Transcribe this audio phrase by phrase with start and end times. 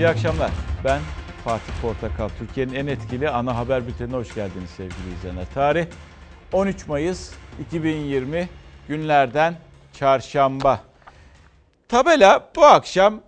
[0.00, 0.50] İyi akşamlar.
[0.84, 1.00] Ben
[1.44, 2.28] Fatih Portakal.
[2.38, 5.46] Türkiye'nin en etkili ana haber bültenine hoş geldiniz sevgili izleyenler.
[5.54, 5.86] Tarih
[6.52, 8.48] 13 Mayıs 2020
[8.88, 9.56] günlerden
[9.92, 10.80] çarşamba.
[11.88, 13.20] Tabela bu akşam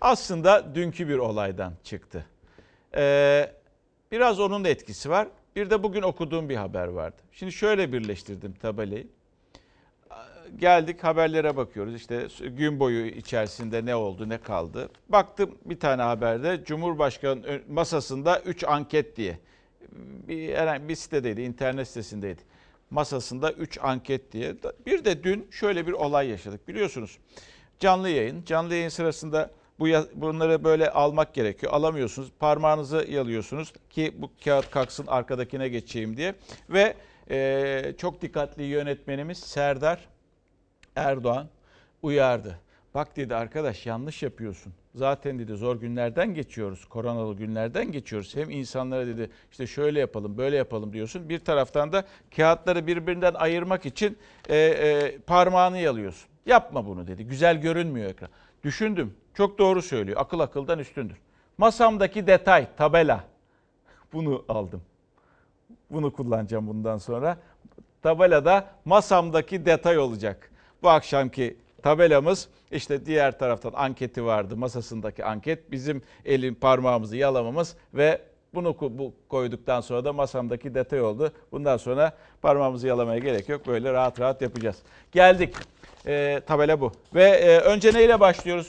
[0.00, 2.26] aslında dünkü bir olaydan çıktı.
[2.96, 3.52] Ee,
[4.12, 5.28] biraz onun da etkisi var.
[5.56, 7.22] Bir de bugün okuduğum bir haber vardı.
[7.32, 9.06] Şimdi şöyle birleştirdim tabelayı.
[10.58, 11.94] Geldik haberlere bakıyoruz.
[11.94, 14.88] İşte gün boyu içerisinde ne oldu ne kaldı.
[15.08, 19.38] Baktım bir tane haberde Cumhurbaşkanı masasında 3 anket diye.
[20.28, 22.40] Bir, herhangi bir sitedeydi, internet sitesindeydi.
[22.90, 24.54] Masasında 3 anket diye.
[24.86, 27.18] Bir de dün şöyle bir olay yaşadık biliyorsunuz.
[27.78, 28.44] Canlı yayın.
[28.44, 31.72] Canlı yayın sırasında bu bunları böyle almak gerekiyor.
[31.72, 32.32] Alamıyorsunuz.
[32.38, 36.34] Parmağınızı yalıyorsunuz ki bu kağıt kalksın arkadakine geçeyim diye.
[36.70, 36.94] Ve
[37.30, 40.09] e, çok dikkatli yönetmenimiz Serdar
[41.00, 41.48] Erdoğan
[42.02, 42.58] uyardı.
[42.94, 44.72] Bak dedi arkadaş yanlış yapıyorsun.
[44.94, 46.84] Zaten dedi zor günlerden geçiyoruz.
[46.84, 48.36] Koronalı günlerden geçiyoruz.
[48.36, 51.28] Hem insanlara dedi işte şöyle yapalım böyle yapalım diyorsun.
[51.28, 52.04] Bir taraftan da
[52.36, 56.28] kağıtları birbirinden ayırmak için e, e, parmağını yalıyorsun.
[56.46, 57.26] Yapma bunu dedi.
[57.26, 58.30] Güzel görünmüyor ekran.
[58.64, 59.14] Düşündüm.
[59.34, 60.20] Çok doğru söylüyor.
[60.20, 61.16] Akıl akıldan üstündür.
[61.58, 63.24] Masamdaki detay, tabela.
[64.12, 64.82] Bunu aldım.
[65.90, 67.36] Bunu kullanacağım bundan sonra.
[68.02, 70.50] Tabelada masamdaki detay olacak.
[70.82, 74.56] Bu akşamki tabelamız işte diğer taraftan anketi vardı.
[74.56, 78.20] Masasındaki anket bizim elin parmağımızı yalamamız ve
[78.54, 81.32] bunu bu koyduktan sonra da masamdaki detay oldu.
[81.52, 83.66] Bundan sonra parmağımızı yalamaya gerek yok.
[83.66, 84.76] Böyle rahat rahat yapacağız.
[85.12, 85.54] Geldik.
[86.06, 86.92] E, tabela bu.
[87.14, 88.68] Ve e, önce neyle başlıyoruz?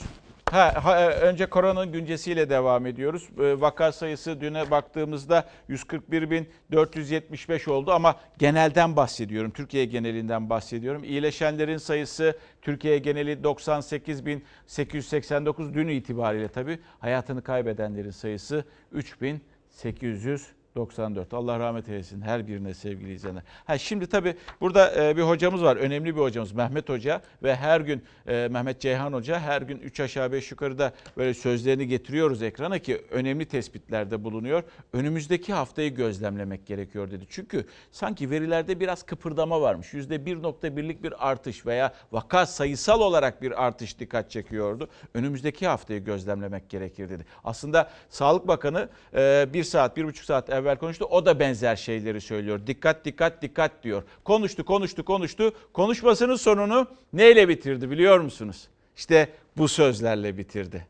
[0.52, 3.28] Ha, ha, e, önce koronanın güncesiyle devam ediyoruz.
[3.38, 9.50] E, vaka sayısı düne baktığımızda 141.475 oldu ama genelden bahsediyorum.
[9.50, 11.04] Türkiye genelinden bahsediyorum.
[11.04, 16.78] İyileşenlerin sayısı Türkiye geneli 98.889 dün itibariyle tabii.
[16.98, 20.46] Hayatını kaybedenlerin sayısı 3800
[20.76, 21.34] 94.
[21.34, 23.42] Allah rahmet eylesin her birine sevgili izleyenler.
[23.64, 25.76] Ha şimdi tabii burada e, bir hocamız var.
[25.76, 30.00] Önemli bir hocamız Mehmet Hoca ve her gün e, Mehmet Ceyhan Hoca her gün 3
[30.00, 34.62] aşağı 5 yukarıda böyle sözlerini getiriyoruz ekrana ki önemli tespitlerde bulunuyor.
[34.92, 37.24] Önümüzdeki haftayı gözlemlemek gerekiyor dedi.
[37.30, 39.94] Çünkü sanki verilerde biraz kıpırdama varmış.
[39.94, 44.88] %1.1'lik bir artış veya vaka sayısal olarak bir artış dikkat çekiyordu.
[45.14, 47.24] Önümüzdeki haftayı gözlemlemek gerekir dedi.
[47.44, 51.04] Aslında Sağlık Bakanı e, bir saat, bir buçuk saat evvel konuştu.
[51.04, 52.66] O da benzer şeyleri söylüyor.
[52.66, 54.02] Dikkat dikkat dikkat diyor.
[54.24, 55.52] Konuştu konuştu konuştu.
[55.72, 58.68] Konuşmasının sonunu neyle bitirdi biliyor musunuz?
[58.96, 60.86] İşte bu sözlerle bitirdi.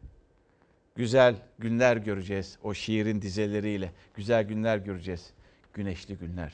[0.97, 3.93] Güzel günler göreceğiz o şiirin dizeleriyle.
[4.15, 5.31] Güzel günler göreceğiz.
[5.75, 6.53] Güneşli günler.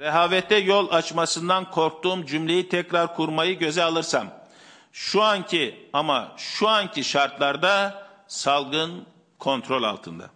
[0.00, 4.26] Rehavete yol açmasından korktuğum cümleyi tekrar kurmayı göze alırsam,
[4.92, 9.06] şu anki ama şu anki şartlarda salgın
[9.38, 10.30] kontrol altında.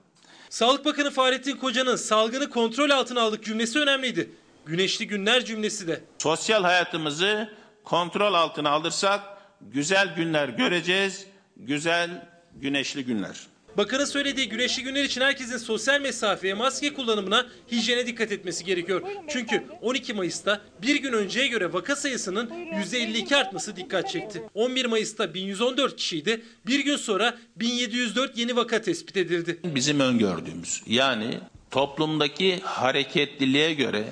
[0.51, 4.31] Sağlık Bakanı Fahrettin Koca'nın salgını kontrol altına aldık cümlesi önemliydi.
[4.67, 6.01] Güneşli günler cümlesi de.
[6.19, 7.53] Sosyal hayatımızı
[7.85, 9.21] kontrol altına alırsak
[9.61, 11.27] güzel günler göreceğiz,
[11.57, 13.37] güzel güneşli günler.
[13.79, 19.03] Bakanın söylediği güneşli günler için herkesin sosyal mesafeye, maske kullanımına, hijyene dikkat etmesi gerekiyor.
[19.29, 22.51] Çünkü 12 Mayıs'ta bir gün önceye göre vaka sayısının
[22.93, 24.43] %52 artması dikkat çekti.
[24.55, 26.43] 11 Mayıs'ta 1114 kişiydi.
[26.67, 29.61] Bir gün sonra 1704 yeni vaka tespit edildi.
[29.65, 31.39] Bizim öngördüğümüz yani
[31.71, 34.05] toplumdaki hareketliliğe göre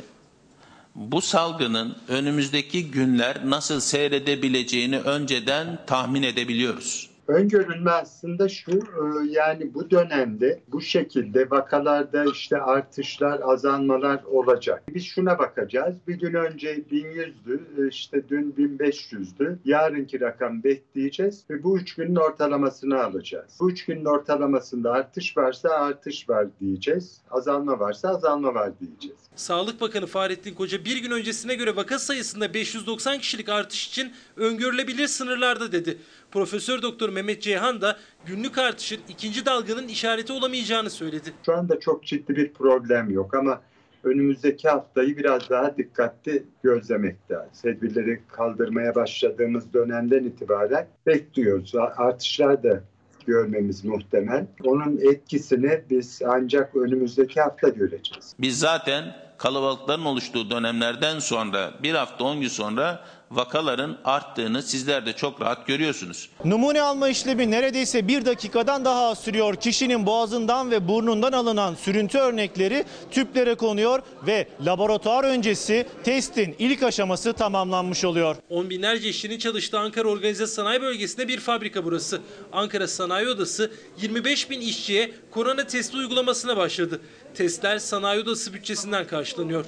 [0.94, 7.15] bu salgının önümüzdeki günler nasıl seyredebileceğini önceden tahmin edebiliyoruz.
[7.28, 14.82] Öngörülme aslında şu e, yani bu dönemde bu şekilde vakalarda işte artışlar azalmalar olacak.
[14.94, 15.94] Biz şuna bakacağız.
[16.08, 19.56] Bir gün önce 1100'dü e, işte dün 1500'dü.
[19.64, 23.56] Yarınki rakam bekleyeceğiz ve bu üç günün ortalamasını alacağız.
[23.60, 27.20] Bu üç günün ortalamasında artış varsa artış var diyeceğiz.
[27.30, 29.18] Azalma varsa azalma var diyeceğiz.
[29.36, 35.06] Sağlık Bakanı Fahrettin Koca bir gün öncesine göre vaka sayısında 590 kişilik artış için öngörülebilir
[35.06, 35.98] sınırlarda dedi.
[36.30, 37.96] Profesör Doktor Mehmet Ceyhan da
[38.26, 41.32] günlük artışın ikinci dalganın işareti olamayacağını söyledi.
[41.46, 43.60] Şu anda çok ciddi bir problem yok ama
[44.04, 47.50] önümüzdeki haftayı biraz daha dikkatli gözlemek lazım.
[47.62, 51.74] Tedbirleri kaldırmaya başladığımız dönemden itibaren bekliyoruz.
[51.96, 52.80] Artışlar da
[53.26, 54.46] görmemiz muhtemel.
[54.64, 58.34] Onun etkisini biz ancak önümüzdeki hafta göreceğiz.
[58.38, 59.04] Biz zaten
[59.38, 65.66] kalabalıkların oluştuğu dönemlerden sonra bir hafta 10 gün sonra vakaların arttığını sizler de çok rahat
[65.66, 66.28] görüyorsunuz.
[66.44, 69.56] Numune alma işlemi neredeyse bir dakikadan daha sürüyor.
[69.56, 77.32] Kişinin boğazından ve burnundan alınan sürüntü örnekleri tüplere konuyor ve laboratuvar öncesi testin ilk aşaması
[77.32, 78.36] tamamlanmış oluyor.
[78.50, 82.20] On binlerce işçinin çalıştığı Ankara Organize Sanayi Bölgesi'nde bir fabrika burası.
[82.52, 83.70] Ankara Sanayi Odası
[84.00, 87.00] 25 bin işçiye korona testi uygulamasına başladı.
[87.34, 89.64] Testler Sanayi Odası bütçesinden karşılanıyor.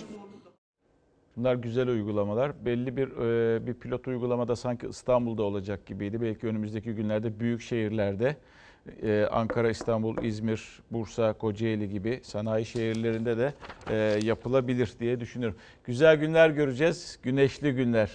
[1.39, 2.65] Bunlar güzel uygulamalar.
[2.65, 6.23] Belli bir e, bir pilot uygulamada sanki İstanbul'da olacak gibiydi.
[6.23, 8.37] Belki önümüzdeki günlerde büyük şehirlerde
[9.03, 13.55] e, Ankara, İstanbul, İzmir, Bursa, Kocaeli gibi sanayi şehirlerinde de
[13.91, 13.97] e,
[14.27, 15.59] yapılabilir diye düşünüyorum.
[15.85, 17.19] Güzel günler göreceğiz.
[17.23, 18.11] Güneşli günler.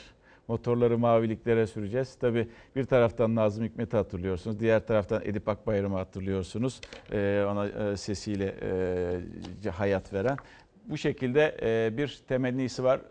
[0.48, 2.16] Motorları maviliklere süreceğiz.
[2.16, 4.60] Tabii bir taraftan Nazım Hikmet'i hatırlıyorsunuz.
[4.60, 6.82] Diğer taraftan Edip Akbayram'ı hatırlıyorsunuz.
[7.12, 8.56] Ona sesiyle
[9.72, 10.38] hayat veren.
[10.86, 11.58] Bu şekilde
[11.98, 13.02] bir temennisi var.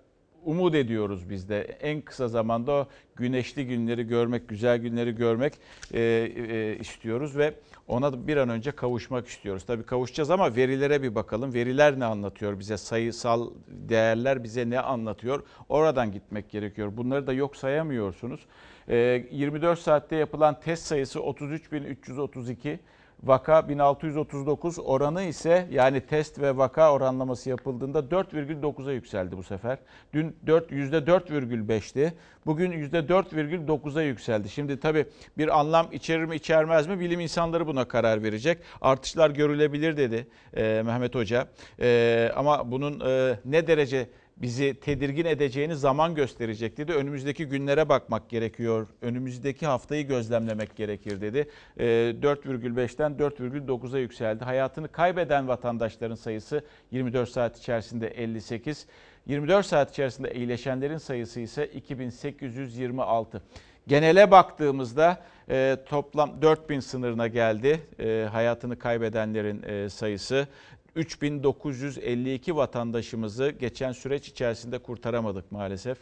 [0.44, 1.60] Umut ediyoruz biz de.
[1.62, 2.86] En kısa zamanda o
[3.16, 5.52] güneşli günleri görmek, güzel günleri görmek
[5.94, 7.54] e, e, istiyoruz ve
[7.88, 9.64] ona bir an önce kavuşmak istiyoruz.
[9.66, 11.54] Tabii kavuşacağız ama verilere bir bakalım.
[11.54, 12.76] Veriler ne anlatıyor bize?
[12.76, 15.42] Sayısal değerler bize ne anlatıyor?
[15.68, 16.96] Oradan gitmek gerekiyor.
[16.96, 18.40] Bunları da yok sayamıyorsunuz.
[18.88, 22.78] E, 24 saatte yapılan test sayısı 33.332.
[23.22, 29.78] Vaka 1639 oranı ise yani test ve vaka oranlaması yapıldığında 4,9'a yükseldi bu sefer.
[30.14, 32.12] Dün 4 %4,5'ti.
[32.46, 34.48] Bugün %4,9'a yükseldi.
[34.48, 35.06] Şimdi tabii
[35.38, 38.58] bir anlam içerir mi içermez mi bilim insanları buna karar verecek.
[38.80, 40.26] Artışlar görülebilir dedi
[40.56, 41.48] e, Mehmet Hoca.
[41.80, 44.06] E, ama bunun e, ne derece
[44.36, 46.92] bizi tedirgin edeceğini zaman gösterecek dedi.
[46.92, 48.86] Önümüzdeki günlere bakmak gerekiyor.
[49.02, 51.48] Önümüzdeki haftayı gözlemlemek gerekir dedi.
[51.76, 54.44] E, 4,5'ten 4,9'a yükseldi.
[54.44, 58.86] Hayatını kaybeden vatandaşların sayısı 24 saat içerisinde 58.
[59.26, 63.42] 24 saat içerisinde iyileşenlerin sayısı ise 2826.
[63.86, 65.18] Genele baktığımızda
[65.50, 70.48] e, toplam 4000 sınırına geldi e, hayatını kaybedenlerin e, sayısı.
[70.96, 75.98] 3952 vatandaşımızı geçen süreç içerisinde kurtaramadık maalesef.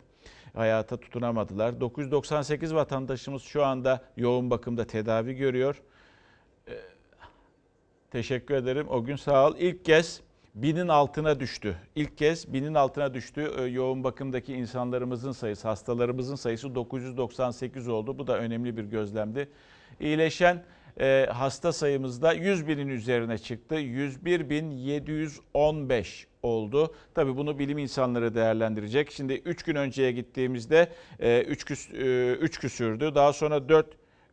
[0.55, 1.81] Hayata tutunamadılar.
[1.81, 5.83] 998 vatandaşımız şu anda yoğun bakımda tedavi görüyor.
[6.69, 6.73] Ee,
[8.11, 8.89] teşekkür ederim.
[8.89, 9.55] O gün sağ ol.
[9.59, 10.21] İlk kez
[10.55, 11.77] binin altına düştü.
[11.95, 13.53] İlk kez binin altına düştü.
[13.59, 18.19] Ee, yoğun bakımdaki insanlarımızın sayısı, hastalarımızın sayısı 998 oldu.
[18.19, 19.49] Bu da önemli bir gözlemdi.
[20.01, 20.65] İyileşen
[21.01, 23.75] e, hasta sayımızda 100 binin üzerine çıktı.
[23.75, 26.95] 101.715 oldu.
[27.15, 29.13] Tabii bunu bilim insanları değerlendirecek.
[29.13, 30.89] Şimdi 3 gün önceye gittiğimizde
[31.49, 33.15] 3 küs, e, küsürdü.
[33.15, 33.87] Daha sonra 4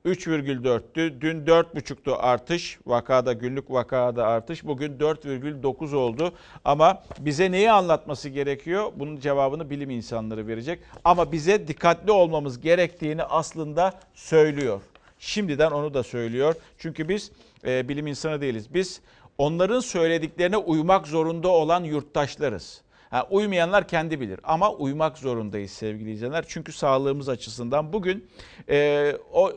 [0.08, 1.22] 3,4'tü.
[1.22, 2.80] Dün 4,5'tu artış.
[2.86, 4.66] Vakada günlük vakada artış.
[4.66, 6.34] Bugün 4,9 oldu.
[6.66, 8.92] Ama bize neyi anlatması gerekiyor?
[8.96, 10.80] Bunun cevabını bilim insanları verecek.
[11.04, 14.82] Ama bize dikkatli olmamız gerektiğini aslında söylüyor.
[15.20, 16.56] Şimdiden onu da söylüyor.
[16.78, 17.32] Çünkü biz
[17.66, 18.74] e, bilim insanı değiliz.
[18.74, 19.02] Biz
[19.38, 22.82] onların söylediklerine uymak zorunda olan yurttaşlarız.
[23.10, 26.46] Ha, uymayanlar kendi bilir ama uymak zorundayız sevgili izleyenler.
[26.48, 28.28] Çünkü sağlığımız açısından bugün
[28.70, 29.54] e, o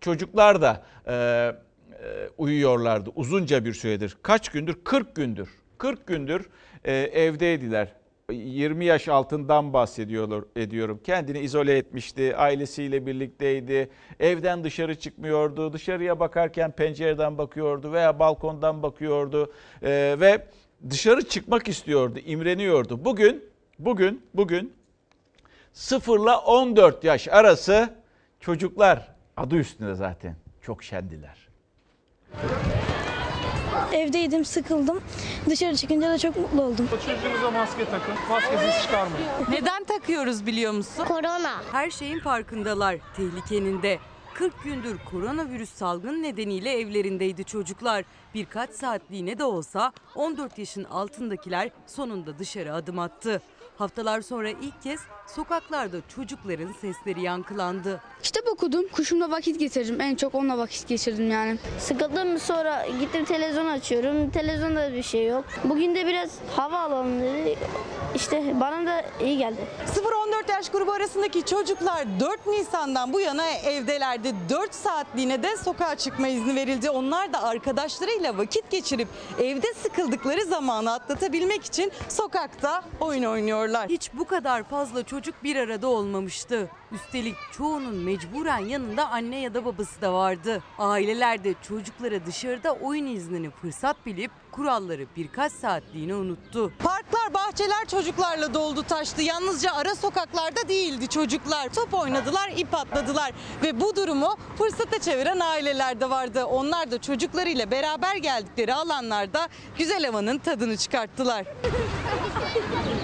[0.00, 4.16] çocuklar da e, e, uyuyorlardı uzunca bir süredir.
[4.22, 4.76] Kaç gündür?
[4.84, 5.48] 40 gündür.
[5.78, 6.48] 40 gündür
[6.84, 7.92] e, evdeydiler.
[8.32, 11.00] 20 yaş altından bahsediyorlar ediyorum.
[11.04, 13.90] Kendini izole etmişti, ailesiyle birlikteydi.
[14.20, 15.72] Evden dışarı çıkmıyordu.
[15.72, 19.52] Dışarıya bakarken pencereden bakıyordu veya balkondan bakıyordu
[19.82, 20.46] Ee, ve
[20.90, 23.04] dışarı çıkmak istiyordu, imreniyordu.
[23.04, 23.44] Bugün
[23.78, 24.72] bugün bugün
[25.72, 27.94] 0 ile 14 yaş arası
[28.40, 31.48] çocuklar adı üstünde zaten çok şendiler.
[33.96, 35.00] Evdeydim, sıkıldım.
[35.50, 36.88] Dışarı çıkınca da çok mutlu oldum.
[36.90, 38.14] Çocuğunuza maske takın.
[38.30, 39.26] Maskesiz çıkarmayın.
[39.50, 41.04] Neden takıyoruz biliyor musun?
[41.04, 41.62] Korona.
[41.72, 42.96] Her şeyin farkındalar.
[43.16, 43.98] Tehlikenin de.
[44.34, 48.04] 40 gündür koronavirüs salgın nedeniyle evlerindeydi çocuklar.
[48.34, 53.42] Birkaç saatliğine de olsa 14 yaşın altındakiler sonunda dışarı adım attı.
[53.78, 58.00] Haftalar sonra ilk kez sokaklarda çocukların sesleri yankılandı.
[58.22, 58.88] Kitap okudum.
[58.92, 60.00] Kuşumla vakit geçirdim.
[60.00, 61.58] En çok onunla vakit geçirdim yani.
[61.78, 64.30] Sıkıldım sonra gittim televizyon açıyorum.
[64.30, 65.44] Televizyonda bir şey yok.
[65.64, 67.58] Bugün de biraz hava alalım dedi.
[68.14, 69.60] İşte bana da iyi geldi.
[69.94, 74.34] 0-14 yaş grubu arasındaki çocuklar 4 Nisan'dan bu yana evdelerdi.
[74.48, 76.90] 4 saatliğine de sokağa çıkma izni verildi.
[76.90, 79.08] Onlar da arkadaşlarıyla vakit geçirip
[79.40, 83.24] evde sıkıldıkları zamanı atlatabilmek için sokakta oyun
[83.66, 83.88] oynuyorlar.
[83.88, 86.68] Hiç bu kadar fazla çocuk bir arada olmamıştı.
[86.92, 90.62] Üstelik çoğunun mecburen yanında anne ya da babası da vardı.
[90.78, 96.72] Aileler de çocuklara dışarıda oyun iznini fırsat bilip kuralları birkaç saatliğine unuttu.
[96.78, 99.22] Parklar, bahçeler çocuklarla doldu taştı.
[99.22, 101.68] Yalnızca ara sokaklarda değildi çocuklar.
[101.74, 103.32] Top oynadılar, ip atladılar.
[103.62, 106.44] Ve bu durumu fırsata çeviren aileler de vardı.
[106.44, 111.46] Onlar da çocuklarıyla beraber geldikleri alanlarda güzel havanın tadını çıkarttılar.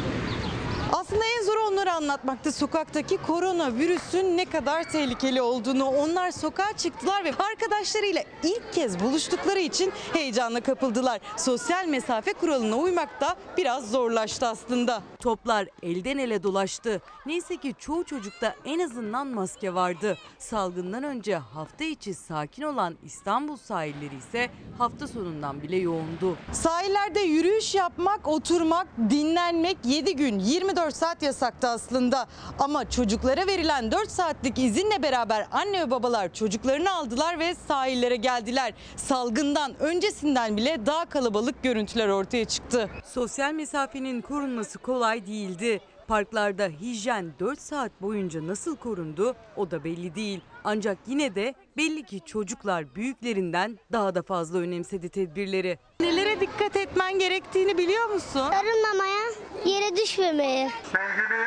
[1.42, 2.52] En zoru onları anlatmaktı.
[2.52, 5.84] Sokaktaki koronavirüsün ne kadar tehlikeli olduğunu.
[5.84, 11.20] Onlar sokağa çıktılar ve arkadaşlarıyla ilk kez buluştukları için heyecanla kapıldılar.
[11.37, 15.02] Sosyal mesafe kuralına uymak da biraz zorlaştı aslında.
[15.18, 17.00] Toplar elden ele dolaştı.
[17.26, 20.18] Neyse ki çoğu çocukta en azından maske vardı.
[20.38, 26.37] Salgından önce hafta içi sakin olan İstanbul sahilleri ise hafta sonundan bile yoğundu.
[26.52, 32.26] Sahillerde yürüyüş yapmak, oturmak, dinlenmek 7 gün 24 saat yasaktı aslında.
[32.58, 38.74] Ama çocuklara verilen 4 saatlik izinle beraber anne ve babalar çocuklarını aldılar ve sahillere geldiler.
[38.96, 42.90] Salgından öncesinden bile daha kalabalık görüntüler ortaya çıktı.
[43.04, 45.80] Sosyal mesafenin korunması kolay değildi.
[46.08, 50.40] Parklarda hijyen 4 saat boyunca nasıl korundu o da belli değil.
[50.64, 55.78] Ancak yine de belli ki çocuklar büyüklerinden daha da fazla önemsedi tedbirleri.
[56.00, 58.50] Nelere dikkat etmen gerektiğini biliyor musun?
[58.50, 59.23] Sarılmamaya,
[59.64, 60.71] yere düşmemeye.
[60.92, 61.42] Sevgili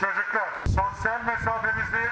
[0.00, 2.08] çocuklar, sosyal mesafemizi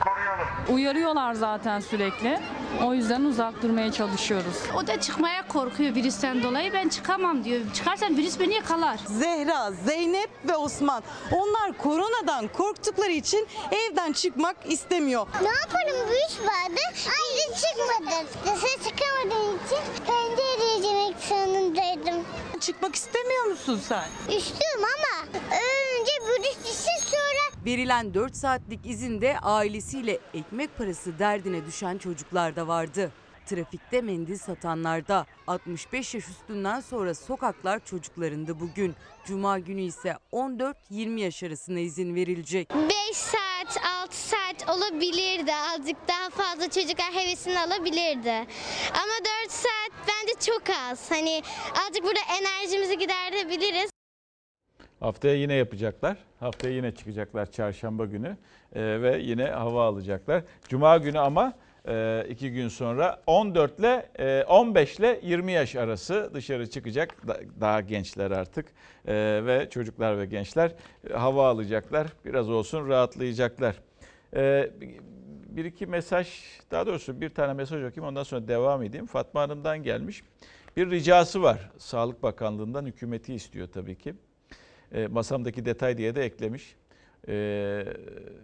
[0.00, 0.46] koruyalım.
[0.68, 2.40] Uyarıyorlar zaten sürekli.
[2.84, 4.56] O yüzden uzak durmaya çalışıyoruz.
[4.76, 6.72] O da çıkmaya korkuyor virüsten dolayı.
[6.72, 7.60] Ben çıkamam diyor.
[7.74, 8.98] Çıkarsam virüs beni yakalar.
[9.06, 11.02] Zehra, Zeynep ve Osman.
[11.32, 15.26] Onlar koronadan korktukları için evden çıkmak istemiyor.
[15.42, 16.80] Ne yapalım virüs vardı.
[16.94, 18.26] Ayrı çıkmadım.
[18.42, 22.24] Dışarı çıkamadığım için pencereye yemek zorundaydım.
[22.60, 24.04] Çıkmak istemiyor musun sen?
[24.36, 27.28] İstiyorum ama önce virüs düşsün sonra
[27.66, 29.40] Verilen 4 saatlik izinde
[29.88, 33.12] ailesiyle ekmek parası derdine düşen çocuklar da vardı.
[33.46, 38.94] Trafikte mendil satanlarda 65 yaş üstünden sonra sokaklar çocuklarında bugün.
[39.24, 42.70] Cuma günü ise 14-20 yaş arasına izin verilecek.
[42.70, 45.54] 5 saat, 6 saat olabilirdi.
[45.54, 48.32] Azıcık daha fazla çocuklar hevesini alabilirdi.
[48.94, 49.14] Ama
[49.44, 51.10] 4 saat bence çok az.
[51.10, 51.42] Hani
[51.84, 53.97] azıcık burada enerjimizi giderebiliriz.
[55.00, 56.16] Haftaya yine yapacaklar.
[56.40, 58.36] Haftaya yine çıkacaklar çarşamba günü
[58.74, 60.42] Ee, ve yine hava alacaklar.
[60.68, 61.52] Cuma günü ama
[61.88, 67.40] e, iki gün sonra 14 ile e, 15 ile 20 yaş arası dışarı çıkacak Da-
[67.60, 68.66] daha gençler artık
[69.08, 70.72] Ee, ve çocuklar ve gençler
[71.10, 72.06] e, hava alacaklar.
[72.24, 73.76] Biraz olsun rahatlayacaklar.
[74.36, 74.70] Ee,
[75.48, 76.28] bir iki mesaj
[76.70, 79.06] daha doğrusu bir tane mesaj okuyayım ondan sonra devam edeyim.
[79.06, 80.22] Fatma Hanım'dan gelmiş.
[80.76, 81.70] Bir ricası var.
[81.78, 84.14] Sağlık Bakanlığı'ndan hükümeti istiyor tabii ki.
[84.92, 86.76] E, masamdaki detay diye de eklemiş.
[87.28, 87.84] E,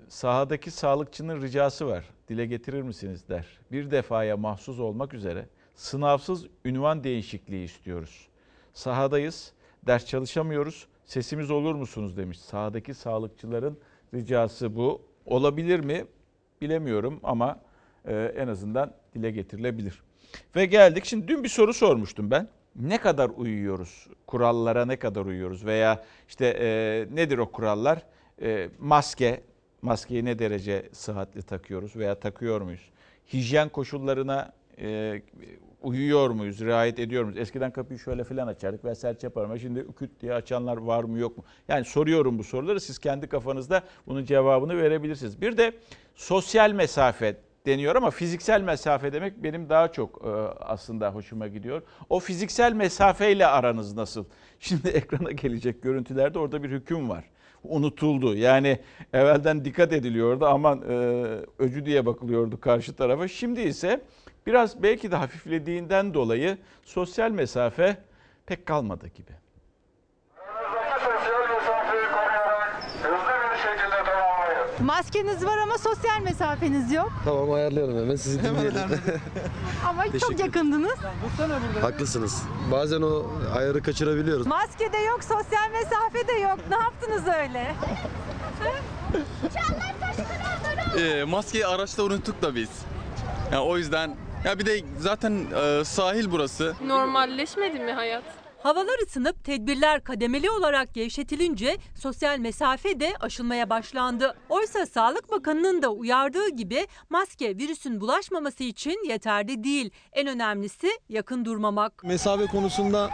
[0.09, 2.05] sahadaki sağlıkçının ricası var.
[2.29, 3.47] Dile getirir misiniz der.
[3.73, 8.29] Bir defaya mahsus olmak üzere sınavsız ünvan değişikliği istiyoruz.
[8.73, 9.53] Sahadayız,
[9.87, 10.87] ders çalışamıyoruz.
[11.05, 12.39] Sesimiz olur musunuz demiş.
[12.39, 13.79] Sahadaki sağlıkçıların
[14.15, 15.03] ricası bu.
[15.27, 16.05] Olabilir mi?
[16.61, 17.61] Bilemiyorum ama
[18.05, 20.03] e, en azından dile getirilebilir.
[20.57, 22.49] Ve geldik şimdi dün bir soru sormuştum ben.
[22.77, 24.07] Ne kadar uyuyoruz?
[24.27, 25.67] Kurallara ne kadar uyuyoruz?
[25.67, 26.67] Veya işte e,
[27.15, 28.03] nedir o kurallar?
[28.43, 29.41] E, maske,
[29.83, 32.91] maskeyi ne derece sıhhatli takıyoruz veya takıyor muyuz?
[33.33, 35.23] Hijyen koşullarına e,
[35.83, 37.39] uyuyor muyuz, riayet ediyor muyuz?
[37.39, 39.59] Eskiden kapıyı şöyle falan açardık ve serçe yaparım.
[39.59, 41.45] Şimdi küt diye açanlar var mı yok mu?
[41.69, 42.81] Yani soruyorum bu soruları.
[42.81, 45.41] Siz kendi kafanızda bunun cevabını verebilirsiniz.
[45.41, 45.73] Bir de
[46.15, 50.29] sosyal mesafe deniyor ama fiziksel mesafe demek benim daha çok e,
[50.65, 51.83] aslında hoşuma gidiyor.
[52.09, 54.25] O fiziksel mesafeyle aranız nasıl?
[54.61, 57.25] Şimdi ekrana gelecek görüntülerde orada bir hüküm var.
[57.63, 58.35] Unutuldu.
[58.37, 58.79] Yani
[59.13, 60.95] evvelden dikkat ediliyordu aman e,
[61.59, 63.29] öcü diye bakılıyordu karşı tarafa.
[63.29, 64.01] Şimdi ise
[64.47, 67.97] biraz belki de hafiflediğinden dolayı sosyal mesafe
[68.47, 69.31] pek kalmadı gibi.
[71.05, 74.64] Sosyal mesafeyi koruyarak hızlı bir şekilde tamamlayın.
[74.83, 77.13] Maskeniz var ama sosyal mesafeniz yok.
[77.25, 78.81] Tamam ayarlıyorum hemen sizi dinleyelim.
[79.89, 80.95] Ama Teşekkür çok yakındınız.
[81.83, 82.43] Haklısınız.
[82.73, 83.27] Bazen o
[83.57, 84.47] ayarı kaçırabiliyoruz.
[84.47, 86.59] Maske de yok, sosyal mesafe de yok.
[86.71, 87.75] Ne yaptınız öyle?
[90.99, 92.69] Ee, maskeyi araçta unuttuk da biz.
[93.53, 96.75] Yani o yüzden ya bir de zaten e, sahil burası.
[96.87, 98.23] Normalleşmedi mi hayat?
[98.65, 104.37] Havalar ısınıp tedbirler kademeli olarak gevşetilince sosyal mesafe de aşılmaya başlandı.
[104.49, 109.91] Oysa Sağlık Bakanı'nın da uyardığı gibi maske virüsün bulaşmaması için yeterli değil.
[110.13, 112.05] En önemlisi yakın durmamak.
[112.05, 113.11] Mesafe konusunda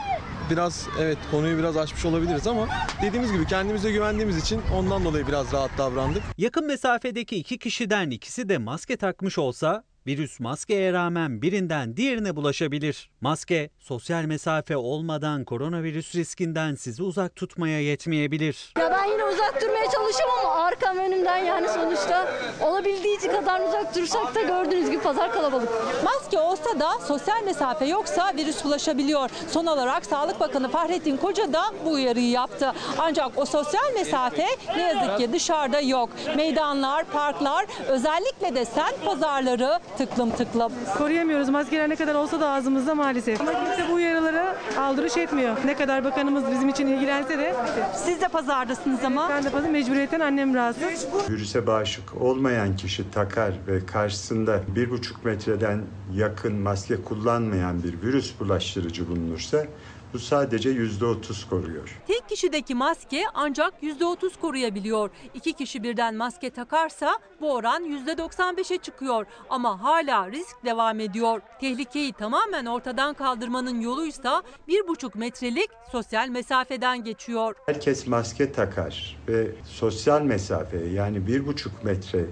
[0.50, 2.68] biraz evet konuyu biraz açmış olabiliriz ama
[3.02, 6.22] dediğimiz gibi kendimize güvendiğimiz için ondan dolayı biraz rahat davrandık.
[6.38, 13.10] Yakın mesafedeki iki kişiden ikisi de maske takmış olsa Virüs maskeye rağmen birinden diğerine bulaşabilir.
[13.20, 18.72] Maske, sosyal mesafe olmadan koronavirüs riskinden sizi uzak tutmaya yetmeyebilir.
[18.78, 22.28] Ya ben yine uzak durmaya çalışıyorum ama arkam önümden yani sonuçta
[22.60, 25.68] olabildiği kadar uzak dursak da gördüğünüz gibi pazar kalabalık.
[26.04, 29.30] Maske olsa da sosyal mesafe yoksa virüs bulaşabiliyor.
[29.50, 32.72] Son olarak Sağlık Bakanı Fahrettin Koca da bu uyarıyı yaptı.
[32.98, 36.10] Ancak o sosyal mesafe ne yazık ki dışarıda yok.
[36.36, 40.72] Meydanlar, parklar, özellikle de semt pazarları tıklım tıklım.
[40.98, 41.48] Koruyamıyoruz.
[41.48, 43.40] Maskeler ne kadar olsa da ağzımızda maalesef.
[43.40, 45.56] Ama kimse bu uyarılara aldırış etmiyor.
[45.64, 47.54] Ne kadar bakanımız bizim için ilgilense de.
[47.94, 49.28] Siz de pazardasınız ama.
[49.30, 51.06] Ben de pazar mecburiyetten annem rahatsız.
[51.30, 55.82] Virüse bağışık olmayan kişi takar ve karşısında bir buçuk metreden
[56.14, 59.64] yakın maske kullanmayan bir virüs bulaştırıcı bulunursa
[60.14, 62.00] bu sadece yüzde otuz koruyor.
[62.06, 65.10] Tek kişideki maske ancak %30 koruyabiliyor.
[65.34, 69.26] İki kişi birden maske takarsa bu oran %95'e çıkıyor.
[69.50, 71.40] Ama hala risk devam ediyor.
[71.60, 77.54] Tehlikeyi tamamen ortadan kaldırmanın yoluysa 1,5 metrelik sosyal mesafeden geçiyor.
[77.66, 82.24] Herkes maske takar ve sosyal mesafeye yani bir buçuk metre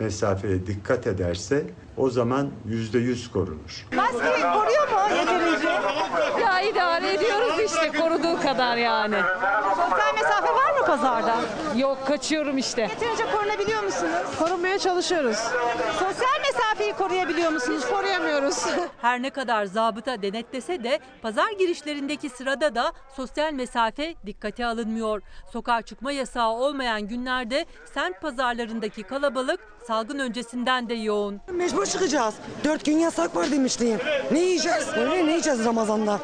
[0.00, 3.86] mesafeye dikkat ederse o zaman yüzde yüz korunur.
[3.96, 5.68] Maske koruyor mu yeterince?
[6.40, 9.16] Ya idare ediyoruz işte koruduğu kadar yani.
[9.68, 11.34] Sosyal mesafe var mı pazarda?
[11.76, 12.82] Yok kaçıyorum işte.
[12.82, 14.12] Yeterince korunabiliyor musunuz?
[14.38, 15.36] Korunmaya çalışıyoruz.
[15.98, 17.84] Sosyal mesafeyi koruyabiliyor musunuz?
[17.90, 18.66] Koruyamıyoruz.
[19.02, 25.22] Her ne kadar zabıta denetlese de pazar girişlerindeki sırada da sosyal mesafe dikkate alınmıyor.
[25.52, 31.40] Sokağa çıkma yasağı olmayan günlerde semt pazarlarındaki kalabalık salgın öncesinden de yoğun.
[31.52, 32.34] Mecbur çıkacağız.
[32.64, 33.98] Dört gün yasak var demiştim.
[34.32, 34.88] Ne yiyeceğiz?
[34.96, 36.20] Öyle ne yiyeceğiz Ramazan'da?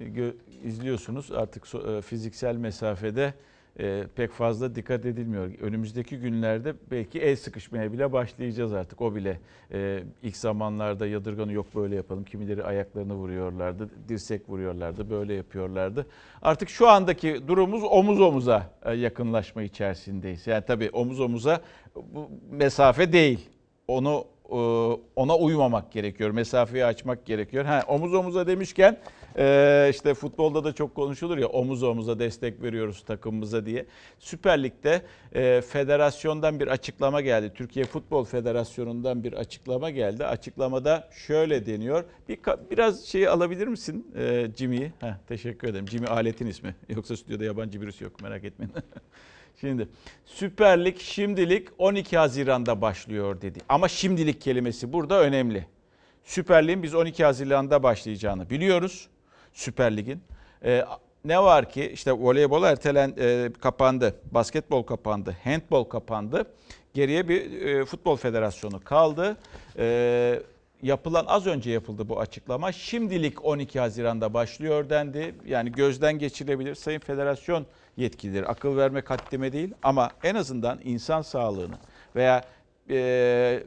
[0.00, 3.34] Gö- izliyorsunuz artık e, fiziksel mesafede
[3.80, 5.50] e, pek fazla dikkat edilmiyor.
[5.60, 9.00] Önümüzdeki günlerde belki el sıkışmaya bile başlayacağız artık.
[9.00, 9.40] O bile
[9.72, 12.24] e, ilk zamanlarda yadırganı yok böyle yapalım.
[12.24, 16.06] Kimileri ayaklarını vuruyorlardı, dirsek vuruyorlardı, böyle yapıyorlardı.
[16.42, 20.46] Artık şu andaki durumumuz omuz omuza e, yakınlaşma içerisindeyiz.
[20.46, 21.60] Yani tabii omuz omuza
[22.50, 23.48] mesafe değil.
[23.88, 24.56] Onu e,
[25.16, 26.30] ona uymamak gerekiyor.
[26.30, 27.64] Mesafeyi açmak gerekiyor.
[27.64, 28.98] Ha, omuz omuza demişken
[29.38, 33.86] e, işte futbolda da çok konuşulur ya omuz omuza destek veriyoruz takımımıza diye.
[34.18, 35.02] Süper Lig'de
[35.34, 37.52] e, federasyondan bir açıklama geldi.
[37.54, 40.24] Türkiye Futbol Federasyonu'ndan bir açıklama geldi.
[40.26, 42.04] Açıklamada şöyle deniyor.
[42.28, 42.38] Bir
[42.70, 44.06] biraz şeyi alabilir misin
[44.56, 44.92] Jimmy'yi?
[45.28, 45.88] Teşekkür ederim.
[45.88, 46.74] Jimmy aletin ismi.
[46.88, 48.72] Yoksa stüdyoda yabancı birisi yok merak etmeyin.
[49.60, 49.88] Şimdi
[50.24, 53.58] Süper Lig şimdilik 12 Haziran'da başlıyor dedi.
[53.68, 55.66] Ama şimdilik kelimesi burada önemli.
[56.24, 59.08] Süper Lig'in biz 12 Haziran'da başlayacağını biliyoruz.
[59.52, 60.22] Süper Lig'in.
[60.64, 60.84] Ee,
[61.24, 66.46] ne var ki işte voleybol ertelen e, kapandı, basketbol kapandı, handbol kapandı.
[66.94, 69.36] Geriye bir e, futbol federasyonu kaldı.
[69.78, 70.40] E,
[70.82, 72.72] yapılan az önce yapıldı bu açıklama.
[72.72, 75.34] Şimdilik 12 Haziran'da başlıyor dendi.
[75.46, 76.74] Yani gözden geçirebilir.
[76.74, 77.66] Sayın Federasyon
[77.96, 81.78] yetkilileri akıl vermek haddime değil ama en azından insan sağlığını
[82.16, 82.44] veya
[82.90, 83.62] e,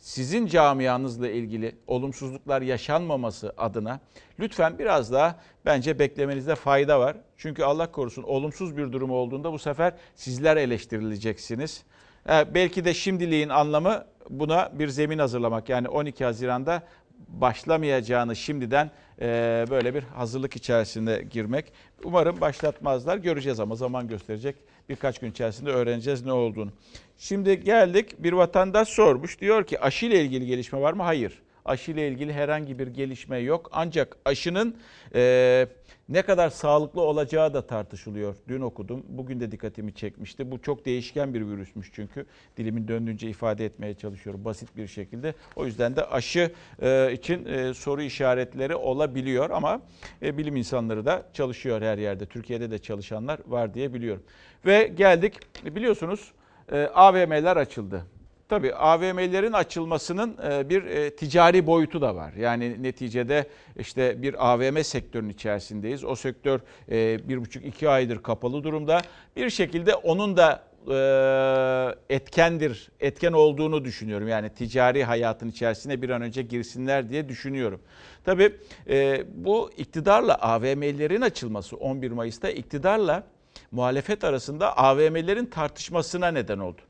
[0.00, 4.00] sizin camianızla ilgili olumsuzluklar yaşanmaması adına
[4.40, 7.16] lütfen biraz daha bence beklemenizde fayda var.
[7.36, 11.82] Çünkü Allah korusun olumsuz bir durum olduğunda bu sefer sizler eleştirileceksiniz.
[12.28, 15.68] E, belki de şimdiliğin anlamı buna bir zemin hazırlamak.
[15.68, 16.82] Yani 12 Haziran'da
[17.28, 21.72] başlamayacağını şimdiden e, böyle bir hazırlık içerisinde girmek.
[22.04, 23.16] Umarım başlatmazlar.
[23.16, 24.56] Göreceğiz ama zaman gösterecek.
[24.88, 26.72] Birkaç gün içerisinde öğreneceğiz ne olduğunu.
[27.18, 29.40] Şimdi geldik bir vatandaş sormuş.
[29.40, 31.02] Diyor ki aşı ile ilgili gelişme var mı?
[31.02, 31.42] Hayır.
[31.68, 33.68] Aşı ile ilgili herhangi bir gelişme yok.
[33.72, 34.76] Ancak aşının
[35.14, 35.66] e,
[36.08, 38.34] ne kadar sağlıklı olacağı da tartışılıyor.
[38.48, 39.02] Dün okudum.
[39.08, 40.50] Bugün de dikkatimi çekmişti.
[40.50, 42.26] Bu çok değişken bir virüsmüş çünkü.
[42.56, 45.34] Dilimin döndüğünce ifade etmeye çalışıyorum basit bir şekilde.
[45.56, 46.52] O yüzden de aşı
[46.82, 49.80] e, için e, soru işaretleri olabiliyor ama
[50.22, 52.26] e, bilim insanları da çalışıyor her yerde.
[52.26, 54.22] Türkiye'de de çalışanlar var diye biliyorum.
[54.66, 56.32] Ve geldik biliyorsunuz
[56.72, 58.04] e, AVM'ler açıldı.
[58.48, 62.32] Tabii AVM'lerin açılmasının e, bir e, ticari boyutu da var.
[62.32, 63.46] Yani neticede
[63.78, 66.04] işte bir AVM sektörünün içerisindeyiz.
[66.04, 69.00] O sektör e, bir buçuk iki aydır kapalı durumda.
[69.36, 70.68] Bir şekilde onun da
[72.08, 74.28] etkendir, etken olduğunu düşünüyorum.
[74.28, 77.80] Yani ticari hayatın içerisine bir an önce girsinler diye düşünüyorum.
[78.24, 78.52] Tabii
[79.34, 83.22] bu iktidarla AVM'lerin açılması 11 Mayıs'ta iktidarla
[83.70, 86.80] muhalefet arasında AVM'lerin tartışmasına neden oldu.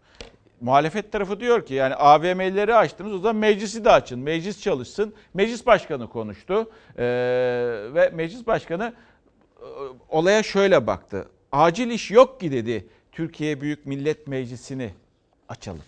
[0.61, 4.18] Muhalefet tarafı diyor ki yani AVM'leri açtınız o zaman meclisi de açın.
[4.18, 5.14] Meclis çalışsın.
[5.35, 7.05] Meclis başkanı konuştu ee,
[7.94, 8.94] ve meclis başkanı
[10.09, 11.29] olaya şöyle baktı.
[11.53, 12.87] Acil iş yok ki dedi.
[13.12, 14.94] Türkiye Büyük Millet Meclisi'ni
[15.49, 15.83] açalım.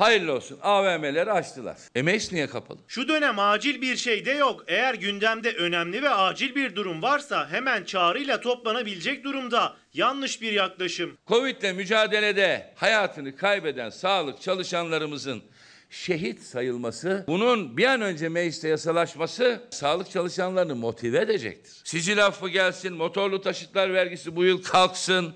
[0.00, 1.76] Hayırlı olsun AVM'leri açtılar.
[1.94, 2.78] Emeis niye kapalı?
[2.88, 4.64] Şu dönem acil bir şey de yok.
[4.68, 9.76] Eğer gündemde önemli ve acil bir durum varsa hemen çağrıyla toplanabilecek durumda.
[9.94, 11.18] Yanlış bir yaklaşım.
[11.26, 15.42] Covid'le mücadelede hayatını kaybeden sağlık çalışanlarımızın
[15.90, 21.72] şehit sayılması, bunun bir an önce mecliste yasalaşması sağlık çalışanlarını motive edecektir.
[21.84, 25.34] Sicil affı gelsin, motorlu taşıtlar vergisi bu yıl kalksın,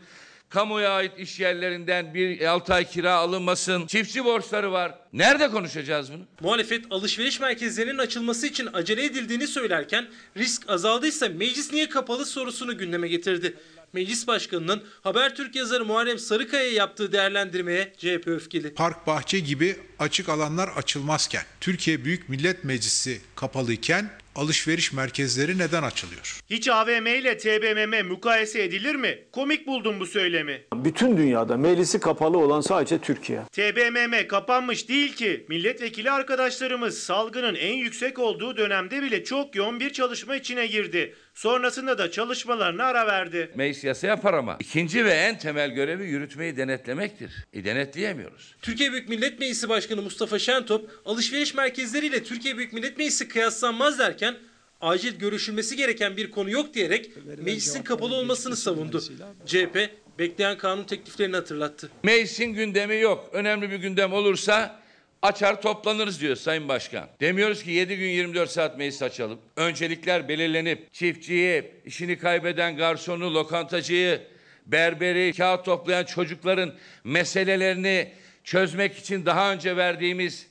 [0.54, 4.94] kamuya ait iş yerlerinden bir 6 ay kira alınmasın, çiftçi borçları var.
[5.12, 6.22] Nerede konuşacağız bunu?
[6.40, 13.08] Muhalefet alışveriş merkezlerinin açılması için acele edildiğini söylerken risk azaldıysa meclis niye kapalı sorusunu gündeme
[13.08, 13.56] getirdi.
[13.92, 18.74] Meclis Başkanı'nın Habertürk yazarı Muharrem Sarıkaya yaptığı değerlendirmeye CHP öfkeli.
[18.74, 26.40] Park, bahçe gibi açık alanlar açılmazken, Türkiye Büyük Millet Meclisi kapalıyken alışveriş merkezleri neden açılıyor?
[26.50, 29.18] Hiç AVM ile TBMM mukayese edilir mi?
[29.32, 30.62] Komik buldum bu söylemi.
[30.74, 33.40] Bütün dünyada meclisi kapalı olan sadece Türkiye.
[33.52, 35.46] TBMM kapanmış değil ki.
[35.48, 41.14] Milletvekili arkadaşlarımız salgının en yüksek olduğu dönemde bile çok yoğun bir çalışma içine girdi.
[41.34, 43.50] Sonrasında da çalışmalarına ara verdi.
[43.54, 47.32] Meclis yasa yapar ama ikinci ve en temel görevi yürütmeyi denetlemektir.
[47.52, 48.54] E denetleyemiyoruz.
[48.62, 54.34] Türkiye Büyük Millet Meclisi Başkanı Mustafa Şentop alışveriş merkezleriyle Türkiye Büyük Millet Meclisi kıyaslanmaz derken
[54.80, 59.02] acil görüşülmesi gereken bir konu yok diyerek meclisin kapalı olmasını savundu.
[59.46, 61.90] CHP bekleyen kanun tekliflerini hatırlattı.
[62.02, 63.30] Meclisin gündemi yok.
[63.32, 64.83] Önemli bir gündem olursa
[65.24, 67.08] açar toplanırız diyor Sayın Başkan.
[67.20, 69.40] Demiyoruz ki 7 gün 24 saat meclis açalım.
[69.56, 74.22] Öncelikler belirlenip çiftçiyi, işini kaybeden garsonu, lokantacıyı,
[74.66, 78.12] berberi, kağıt toplayan çocukların meselelerini
[78.44, 80.46] çözmek için daha önce verdiğimiz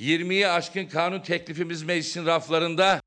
[0.00, 3.00] 20'yi aşkın kanun teklifimiz meclisin raflarında.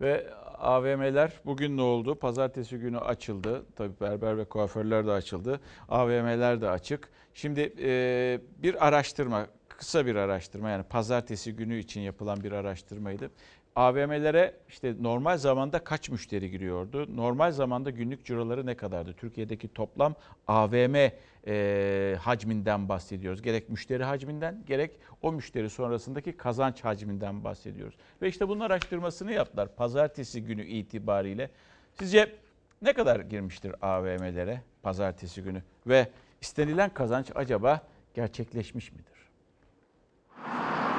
[0.00, 0.26] Ve
[0.58, 2.14] AVM'ler bugün ne oldu?
[2.14, 3.66] Pazartesi günü açıldı.
[3.76, 5.60] Tabii berber ve kuaförler de açıldı.
[5.88, 7.08] AVM'ler de açık.
[7.34, 13.30] Şimdi e, bir araştırma, kısa bir araştırma yani pazartesi günü için yapılan bir araştırmaydı.
[13.76, 17.16] AVM'lere işte normal zamanda kaç müşteri giriyordu?
[17.16, 19.12] Normal zamanda günlük ciroları ne kadardı?
[19.12, 20.14] Türkiye'deki toplam
[20.46, 21.10] AVM
[21.46, 23.42] e, hacminden bahsediyoruz.
[23.42, 24.90] Gerek müşteri hacminden gerek
[25.22, 27.94] o müşteri sonrasındaki kazanç hacminden bahsediyoruz.
[28.22, 31.50] Ve işte bunun araştırmasını yaptılar pazartesi günü itibariyle.
[31.98, 32.32] Sizce
[32.82, 36.08] ne kadar girmiştir AVM'lere pazartesi günü ve
[36.40, 37.80] istenilen kazanç acaba
[38.14, 39.15] gerçekleşmiş midir?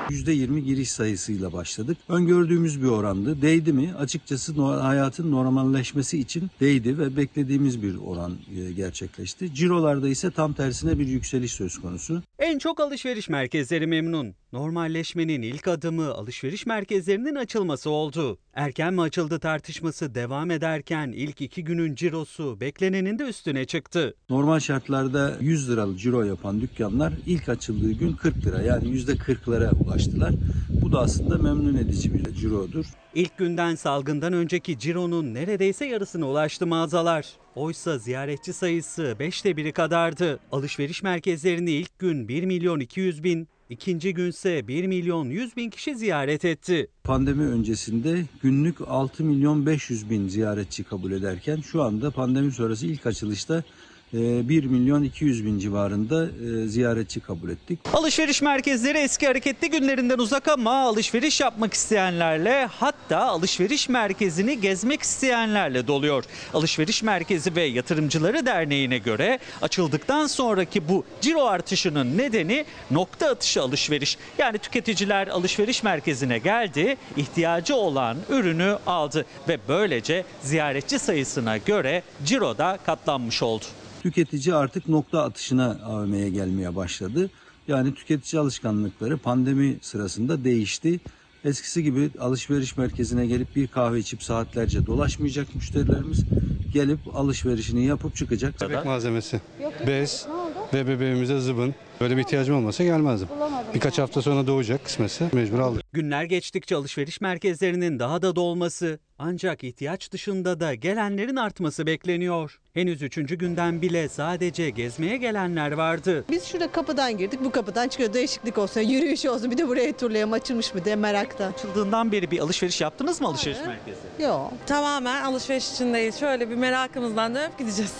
[0.10, 1.98] %20 giriş sayısıyla başladık.
[2.10, 3.42] Öngördüğümüz bir orandı.
[3.42, 3.94] Değdi mi?
[3.94, 9.56] Açıkçası hayatın normalleşmesi için değdi ve beklediğimiz bir oran e, gerçekleşti.
[9.56, 12.24] Cirolarda ise tam tersine bir yükseliş söz konusu.
[12.40, 14.36] En çok alışveriş merkezleri memnun.
[14.54, 18.38] Normalleşmenin ilk adımı alışveriş merkezlerinin açılması oldu.
[18.54, 24.14] Erken mi açıldı tartışması devam ederken ilk iki günün cirosu beklenenin de üstüne çıktı.
[24.30, 30.34] Normal şartlarda 100 liralık ciro yapan dükkanlar ilk açıldığı gün 40 lira yani %40'lara ulaştılar.
[30.82, 32.86] Bu da aslında memnun edici bir cirodur.
[33.18, 37.28] İlk günden salgından önceki cironun neredeyse yarısına ulaştı mağazalar.
[37.56, 40.40] Oysa ziyaretçi sayısı 5'te biri kadardı.
[40.52, 45.96] Alışveriş merkezlerini ilk gün 1 milyon 200 bin, ikinci günse 1 milyon 100 bin kişi
[45.96, 46.88] ziyaret etti.
[47.04, 53.06] Pandemi öncesinde günlük 6 milyon 500 bin ziyaretçi kabul ederken şu anda pandemi sonrası ilk
[53.06, 53.64] açılışta
[54.14, 57.80] 1 milyon 200 bin civarında e, ziyaretçi kabul ettik.
[57.94, 65.88] Alışveriş merkezleri eski hareketli günlerinden uzak ama alışveriş yapmak isteyenlerle hatta alışveriş merkezini gezmek isteyenlerle
[65.88, 66.24] doluyor.
[66.54, 74.18] Alışveriş Merkezi ve Yatırımcıları Derneği'ne göre açıldıktan sonraki bu ciro artışının nedeni nokta atışı alışveriş.
[74.38, 82.58] Yani tüketiciler alışveriş merkezine geldi, ihtiyacı olan ürünü aldı ve böylece ziyaretçi sayısına göre ciro
[82.58, 83.66] da katlanmış oldu.
[84.08, 87.30] Tüketici artık nokta atışına AVM'ye gelmeye başladı.
[87.68, 91.00] Yani tüketici alışkanlıkları pandemi sırasında değişti.
[91.44, 96.26] Eskisi gibi alışveriş merkezine gelip bir kahve içip saatlerce dolaşmayacak müşterilerimiz.
[96.72, 98.62] Gelip alışverişini yapıp çıkacak.
[98.62, 99.42] Bebek malzemesi,
[99.88, 100.28] bez
[100.74, 101.76] ve bebeğimize zıbın.
[102.02, 103.28] Böyle bir ihtiyacım olmasa gelmezdim.
[103.74, 105.84] Birkaç hafta sonra doğacak kısmetse mecbur aldık.
[105.94, 112.60] Günler geçtikçe alışveriş merkezlerinin daha da dolması ancak ihtiyaç dışında da gelenlerin artması bekleniyor.
[112.74, 116.26] Henüz üçüncü günden bile sadece gezmeye gelenler vardı.
[116.30, 118.14] Biz şurada kapıdan girdik, bu kapıdan çıkıyor.
[118.14, 119.52] Değişiklik olsun, yürüyüş olsun.
[119.52, 121.46] Bir de buraya turlayalım açılmış mı diye merakta.
[121.46, 124.00] Açıldığından beri bir alışveriş yaptınız mı alışveriş merkezi?
[124.24, 124.54] Yok.
[124.66, 126.20] Tamamen alışveriş içindeyiz.
[126.20, 127.94] Şöyle bir merakımızdan dönüp gideceğiz.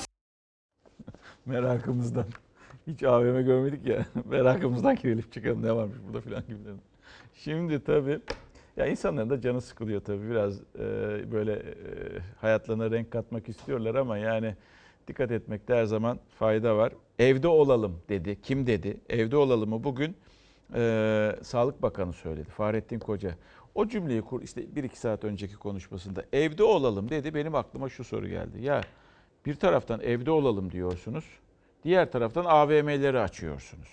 [1.46, 2.26] Merakımızdan.
[2.88, 4.06] Hiç AVM görmedik ya.
[4.26, 6.60] Merakımızdan girelim çıkalım ne varmış burada filan gibi.
[6.60, 6.82] dedim.
[7.34, 8.20] Şimdi tabii
[8.78, 10.82] ya insanların da canı sıkılıyor tabii biraz e,
[11.32, 11.64] böyle e,
[12.42, 14.56] hayatlarına renk katmak istiyorlar ama yani
[15.08, 16.94] dikkat etmekte her zaman fayda var.
[17.20, 18.42] Evde olalım dedi.
[18.42, 18.98] Kim dedi?
[19.10, 20.16] Evde olalımı bugün
[20.76, 22.50] e, Sağlık Bakanı söyledi.
[22.50, 23.36] Fahrettin Koca.
[23.76, 27.34] O cümleyi kur işte bir iki saat önceki konuşmasında evde olalım dedi.
[27.34, 28.62] Benim aklıma şu soru geldi.
[28.62, 28.82] Ya
[29.46, 31.26] bir taraftan evde olalım diyorsunuz.
[31.84, 33.88] Diğer taraftan AVM'leri açıyorsunuz.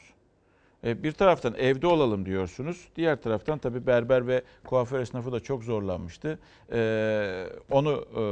[0.84, 2.88] E, Bir taraftan evde olalım diyorsunuz.
[2.96, 6.38] Diğer taraftan tabii berber ve kuaför esnafı da çok zorlanmıştı.
[6.72, 8.22] E, Onu e,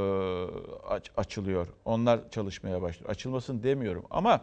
[0.88, 1.67] aç- açılıyor.
[1.85, 3.11] Onlar çalışmaya başlıyor.
[3.11, 4.41] Açılmasın demiyorum ama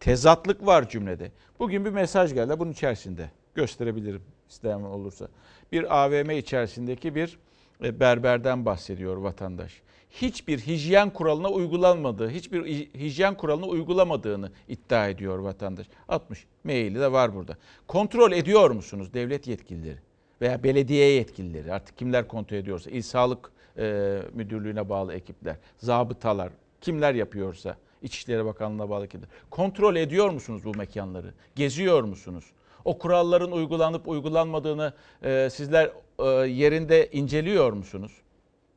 [0.00, 1.30] tezatlık var cümlede.
[1.58, 3.30] Bugün bir mesaj geldi bunun içerisinde.
[3.54, 5.28] Gösterebilirim isteyen olursa.
[5.72, 7.38] Bir AVM içerisindeki bir
[7.84, 9.82] e, berberden bahsediyor vatandaş.
[10.10, 15.86] Hiçbir hijyen kuralına uygulanmadığı, hiçbir hi- hijyen kuralını uygulamadığını iddia ediyor vatandaş.
[16.08, 17.56] 60 maili de var burada.
[17.88, 19.98] Kontrol ediyor musunuz devlet yetkilileri
[20.40, 27.14] veya belediye yetkilileri artık kimler kontrol ediyorsa, İl Sağlık e, Müdürlüğü'ne bağlı ekipler, zabıtalar, kimler
[27.14, 29.28] yapıyorsa, İçişleri Bakanlığı'na bağlı ekipler.
[29.50, 31.34] Kontrol ediyor musunuz bu mekanları?
[31.56, 32.44] Geziyor musunuz?
[32.84, 34.92] O kuralların uygulanıp uygulanmadığını
[35.24, 38.12] e, sizler e, yerinde inceliyor musunuz?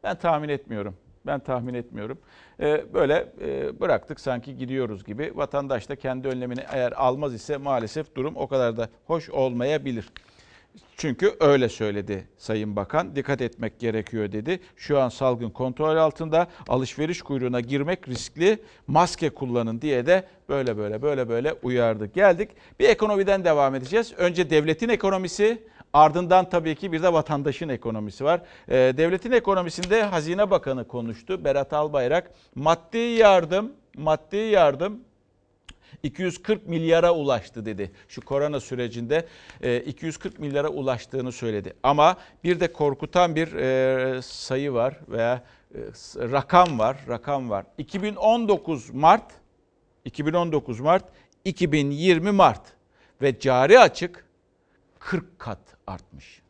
[0.04, 0.96] Ben tahmin etmiyorum.
[1.26, 2.18] Ben tahmin etmiyorum.
[2.60, 5.32] E, böyle e, bıraktık sanki gidiyoruz gibi.
[5.36, 10.10] Vatandaş da kendi önlemini eğer almaz ise maalesef durum o kadar da hoş olmayabilir.
[10.98, 13.16] Çünkü öyle söyledi Sayın Bakan.
[13.16, 14.60] Dikkat etmek gerekiyor dedi.
[14.76, 16.48] Şu an salgın kontrol altında.
[16.68, 18.60] Alışveriş kuyruğuna girmek riskli.
[18.88, 22.06] Maske kullanın diye de böyle böyle böyle böyle uyardı.
[22.06, 22.50] Geldik.
[22.80, 24.14] Bir ekonomiden devam edeceğiz.
[24.18, 28.42] Önce devletin ekonomisi, ardından tabii ki bir de vatandaşın ekonomisi var.
[28.68, 31.46] Ee, devletin ekonomisinde Hazine Bakanı konuştu.
[31.46, 35.00] Berat Albayrak maddi yardım, maddi yardım
[36.04, 37.92] 240 milyara ulaştı dedi.
[38.08, 39.28] Şu korona sürecinde
[39.62, 41.74] e, 240 milyara ulaştığını söyledi.
[41.84, 45.44] Ama bir de korkutan bir e, sayı var veya
[45.76, 45.80] e,
[46.16, 47.66] rakam var, rakam var.
[47.78, 49.32] 2019 Mart
[50.06, 51.06] 2019 Mart
[51.46, 52.62] 2020 Mart
[53.22, 54.26] ve cari açık
[55.06, 56.42] 40 kat artmış.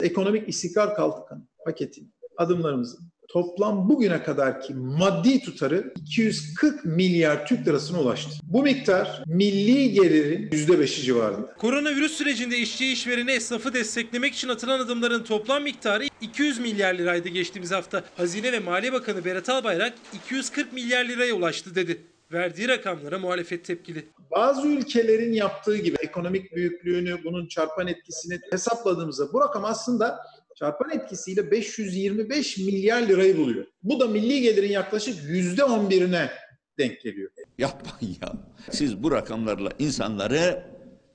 [0.00, 8.30] Ekonomik istikrar kalkın paketin adımlarımızın toplam bugüne kadarki maddi tutarı 240 milyar Türk lirasına ulaştı.
[8.42, 11.54] Bu miktar milli gelirin %5'i civarında.
[11.54, 17.72] Koronavirüs sürecinde işçi işvereni esnafı desteklemek için atılan adımların toplam miktarı 200 milyar liraydı geçtiğimiz
[17.72, 18.04] hafta.
[18.16, 22.11] Hazine ve Maliye Bakanı Berat Albayrak 240 milyar liraya ulaştı dedi.
[22.32, 24.04] Verdiği rakamlara muhalefet tepkili.
[24.30, 30.18] Bazı ülkelerin yaptığı gibi ekonomik büyüklüğünü, bunun çarpan etkisini hesapladığımızda bu rakam aslında
[30.56, 33.66] çarpan etkisiyle 525 milyar lirayı buluyor.
[33.82, 36.28] Bu da milli gelirin yaklaşık %11'ine
[36.78, 37.30] denk geliyor.
[37.58, 38.32] Yapmayın ya.
[38.70, 40.64] Siz bu rakamlarla insanları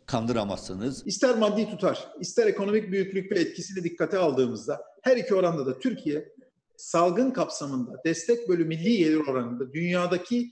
[0.06, 1.08] kandıramazsınız.
[1.08, 6.30] İster maddi tutar, ister ekonomik büyüklük ve etkisini dikkate aldığımızda her iki oranda da Türkiye
[6.78, 10.52] salgın kapsamında destek bölü milli gelir oranında dünyadaki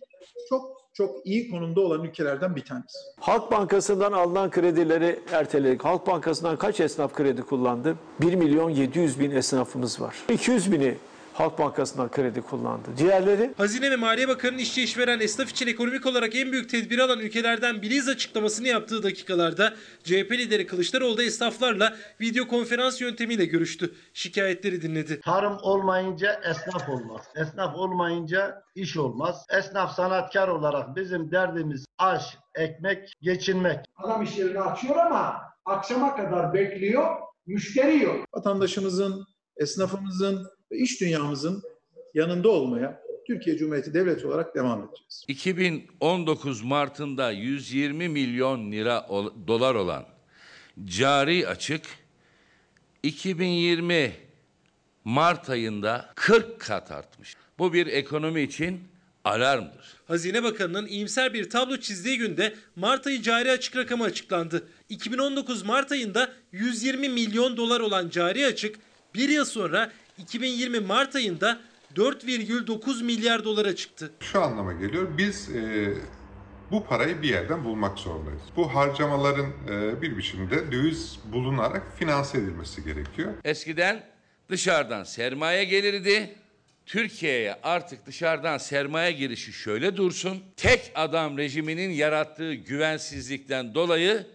[0.49, 2.97] çok çok iyi konumda olan ülkelerden bir tanesi.
[3.19, 5.85] Halk Bankası'ndan alınan kredileri erteledik.
[5.85, 7.95] Halk Bankası'ndan kaç esnaf kredi kullandı?
[8.21, 10.15] 1 milyon 700 bin esnafımız var.
[10.29, 10.95] 200 bini
[11.35, 12.87] Halk Bankası'ndan kredi kullandı.
[12.97, 17.19] Diğerleri Hazine ve Maliye Bakanı'nın işçi işveren esnaf için ekonomik olarak en büyük tedbiri alan
[17.19, 23.95] ülkelerden biriyiz açıklamasını yaptığı dakikalarda CHP lideri Kılıçdaroğlu da esnaflarla video konferans yöntemiyle görüştü.
[24.13, 25.21] Şikayetleri dinledi.
[25.21, 27.21] Tarım olmayınca esnaf olmaz.
[27.35, 29.45] Esnaf olmayınca iş olmaz.
[29.49, 33.79] Esnaf sanatkar olarak bizim derdimiz aş, ekmek, geçinmek.
[33.95, 38.25] Adam iş yerini açıyor ama akşama kadar bekliyor, müşteri yok.
[38.33, 39.25] Vatandaşımızın,
[39.57, 41.63] esnafımızın ve iş dünyamızın
[42.13, 45.25] yanında olmaya Türkiye Cumhuriyeti Devleti olarak devam edeceğiz.
[45.27, 50.05] 2019 Mart'ında 120 milyon lira ol- dolar olan
[50.85, 51.81] cari açık
[53.03, 54.11] 2020
[55.03, 57.35] Mart ayında 40 kat artmış.
[57.59, 58.79] Bu bir ekonomi için
[59.23, 59.85] alarmdır.
[60.07, 64.67] Hazine Bakanı'nın iyimser bir tablo çizdiği günde Mart ayı cari açık rakamı açıklandı.
[64.89, 68.75] 2019 Mart ayında 120 milyon dolar olan cari açık
[69.15, 71.59] bir yıl sonra 2020 Mart ayında
[71.95, 74.11] 4,9 milyar dolara çıktı.
[74.19, 75.17] Şu anlama geliyor.
[75.17, 75.93] Biz e,
[76.71, 78.41] bu parayı bir yerden bulmak zorundayız.
[78.55, 83.33] Bu harcamaların e, bir biçimde döviz bulunarak finanse edilmesi gerekiyor.
[83.43, 84.03] Eskiden
[84.49, 86.35] dışarıdan sermaye gelirdi.
[86.85, 90.43] Türkiye'ye artık dışarıdan sermaye girişi şöyle dursun.
[90.57, 94.27] Tek adam rejiminin yarattığı güvensizlikten dolayı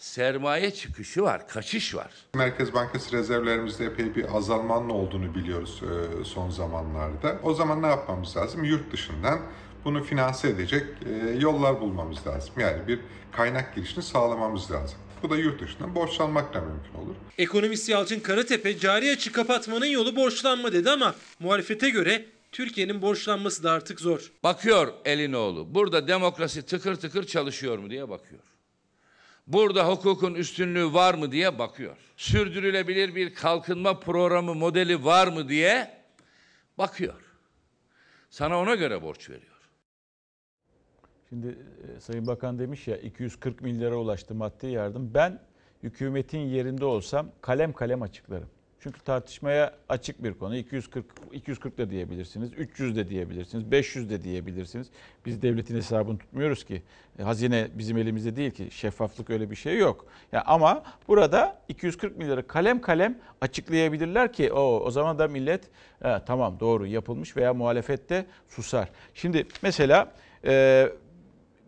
[0.00, 2.12] sermaye çıkışı var, kaçış var.
[2.34, 7.38] Merkez Bankası rezervlerimizde epey bir azalmanın olduğunu biliyoruz e, son zamanlarda.
[7.42, 8.64] O zaman ne yapmamız lazım?
[8.64, 9.40] Yurt dışından
[9.84, 12.54] bunu finanse edecek e, yollar bulmamız lazım.
[12.58, 13.00] Yani bir
[13.32, 14.98] kaynak girişini sağlamamız lazım.
[15.22, 17.14] Bu da yurt dışından borçlanmakla mümkün olur.
[17.38, 23.70] Ekonomist Yalçın Karatepe cari açık kapatmanın yolu borçlanma dedi ama muhalefete göre Türkiye'nin borçlanması da
[23.70, 24.32] artık zor.
[24.42, 25.74] Bakıyor Elinoğlu.
[25.74, 28.40] Burada demokrasi tıkır tıkır çalışıyor mu diye bakıyor.
[29.52, 31.96] Burada hukukun üstünlüğü var mı diye bakıyor.
[32.16, 35.90] Sürdürülebilir bir kalkınma programı modeli var mı diye
[36.78, 37.22] bakıyor.
[38.30, 39.60] Sana ona göre borç veriyor.
[41.28, 41.58] Şimdi
[41.96, 45.14] e, Sayın Bakan demiş ya 240 milyara ulaştı maddi yardım.
[45.14, 45.40] Ben
[45.82, 48.50] hükümetin yerinde olsam kalem kalem açıklarım.
[48.82, 50.56] Çünkü tartışmaya açık bir konu.
[50.56, 54.86] 240 240 da diyebilirsiniz, 300 de diyebilirsiniz, 500 de diyebilirsiniz.
[55.26, 56.82] Biz devletin hesabını tutmuyoruz ki.
[57.18, 58.68] E, Hazine bizim elimizde değil ki.
[58.70, 60.06] Şeffaflık öyle bir şey yok.
[60.32, 65.62] Ya ama burada 240 milyarı kalem kalem açıklayabilirler ki o o zaman da millet
[66.02, 68.88] "Ha, tamam doğru yapılmış veya muhalefette susar.
[69.14, 70.12] Şimdi mesela
[70.44, 70.88] e,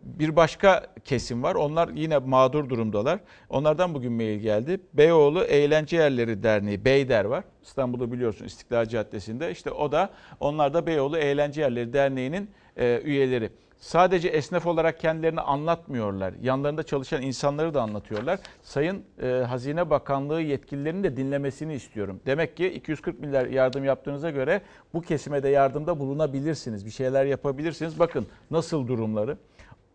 [0.03, 1.55] bir başka kesim var.
[1.55, 3.19] Onlar yine mağdur durumdalar.
[3.49, 4.79] Onlardan bugün mail geldi.
[4.93, 7.43] Beyoğlu Eğlence Yerleri Derneği, Beyder var.
[7.63, 9.51] İstanbul'da biliyorsun İstiklal Caddesi'nde.
[9.51, 13.49] İşte o da onlar da Beyoğlu Eğlence Yerleri Derneği'nin e, üyeleri.
[13.83, 16.33] Sadece esnaf olarak kendilerini anlatmıyorlar.
[16.41, 18.39] Yanlarında çalışan insanları da anlatıyorlar.
[18.61, 22.19] Sayın e, Hazine Bakanlığı yetkililerinin de dinlemesini istiyorum.
[22.25, 24.61] Demek ki 240 milyar yardım yaptığınıza göre
[24.93, 26.85] bu kesime de yardımda bulunabilirsiniz.
[26.85, 27.99] Bir şeyler yapabilirsiniz.
[27.99, 29.37] Bakın nasıl durumları.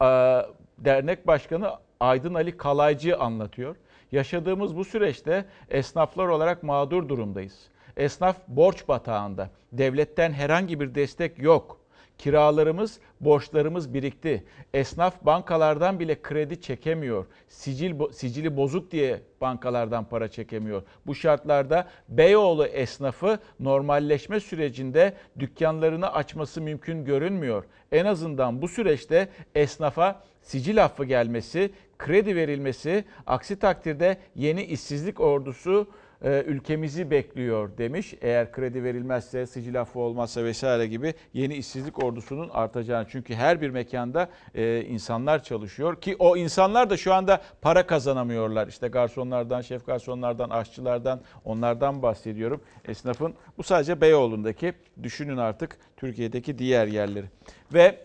[0.01, 0.43] Aa,
[0.79, 3.77] dernek başkanı Aydın Ali Kalaycı anlatıyor.
[4.13, 7.69] Yaşadığımız bu süreçte esnaflar olarak mağdur durumdayız.
[7.97, 9.51] Esnaf borç batağında.
[9.73, 11.81] Devletten herhangi bir destek yok.
[12.19, 14.45] Kiralarımız, borçlarımız birikti.
[14.75, 17.27] Esnaf bankalardan bile kredi çekemiyor.
[17.49, 20.83] Sicil sicili bozuk diye bankalardan para çekemiyor.
[21.07, 27.65] Bu şartlarda Beyoğlu esnafı normalleşme sürecinde dükkanlarını açması mümkün görünmüyor.
[27.93, 35.89] En azından bu süreçte esnafa sicil affı gelmesi, kredi verilmesi, aksi takdirde yeni işsizlik ordusu
[36.23, 38.15] ülkemizi bekliyor demiş.
[38.21, 43.07] Eğer kredi verilmezse, sicil affı olmazsa vesaire gibi yeni işsizlik ordusunun artacağını.
[43.11, 48.69] Çünkü her bir mekanda e, insanlar çalışıyor ki o insanlar da şu anda para kazanamıyorlar.
[48.69, 52.61] İşte garsonlardan, şef garsonlardan, aşçılardan onlardan bahsediyorum.
[52.89, 57.27] Esnafın bu sadece Beyoğlu'ndaki düşünün artık Türkiye'deki diğer yerleri.
[57.75, 57.99] Ve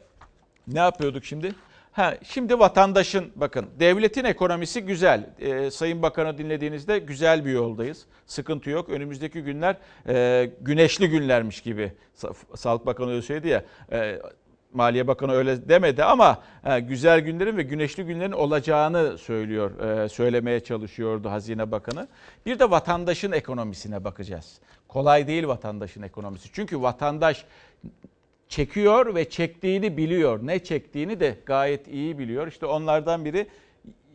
[0.67, 1.55] ne yapıyorduk şimdi?
[1.93, 5.29] Ha, şimdi vatandaşın bakın devletin ekonomisi güzel.
[5.39, 8.05] Ee, Sayın Bakan'ı dinlediğinizde güzel bir yoldayız.
[8.27, 8.89] Sıkıntı yok.
[8.89, 9.75] Önümüzdeki günler
[10.07, 11.93] e, güneşli günlermiş gibi.
[12.17, 13.63] Sa- Sağlık Bakanı öyle söyledi ya.
[13.91, 14.19] e,
[14.73, 20.59] Maliye Bakanı öyle demedi ama e, güzel günlerin ve güneşli günlerin olacağını söylüyor, e, söylemeye
[20.59, 22.07] çalışıyordu Hazine Bakanı.
[22.45, 24.59] Bir de vatandaşın ekonomisine bakacağız.
[24.87, 26.49] Kolay değil vatandaşın ekonomisi.
[26.53, 27.45] Çünkü vatandaş
[28.47, 30.47] çekiyor ve çektiğini biliyor.
[30.47, 32.47] Ne çektiğini de gayet iyi biliyor.
[32.47, 33.47] İşte onlardan biri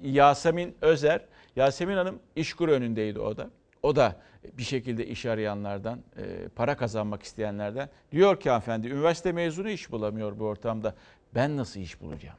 [0.02, 1.20] Yasemin Özer.
[1.56, 3.50] Yasemin Hanım işkur önündeydi o da.
[3.82, 4.16] O da
[4.58, 7.88] bir şekilde iş arayanlardan, e, para kazanmak isteyenlerden.
[8.12, 10.94] Diyor ki hanımefendi üniversite mezunu iş bulamıyor bu ortamda.
[11.34, 12.38] Ben nasıl iş bulacağım?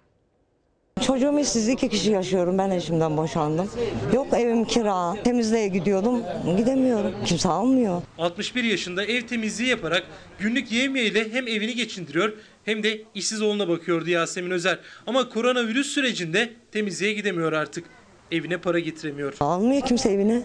[1.05, 2.57] Çocuğum işsiz iki kişi yaşıyorum.
[2.57, 3.69] Ben eşimden boşandım.
[4.13, 5.15] Yok evim kira.
[5.23, 6.23] Temizliğe gidiyordum.
[6.57, 7.13] Gidemiyorum.
[7.25, 8.01] Kimse almıyor.
[8.17, 10.03] 61 yaşında ev temizliği yaparak
[10.39, 12.33] günlük yevmiyeyle hem evini geçindiriyor
[12.65, 14.79] hem de işsiz oğluna bakıyordu Yasemin Özer.
[15.07, 17.85] Ama koronavirüs sürecinde temizliğe gidemiyor artık.
[18.31, 19.33] Evine para getiremiyor.
[19.39, 20.41] Almıyor kimse evine.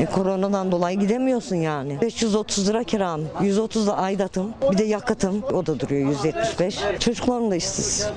[0.00, 1.98] E, koronadan dolayı gidemiyorsun yani.
[2.00, 3.20] 530 lira kiram.
[3.42, 4.52] 130 da aidatım.
[4.72, 5.42] Bir de yakıtım.
[5.42, 6.78] O da duruyor 175.
[7.00, 8.08] Çocuklarım da işsiz.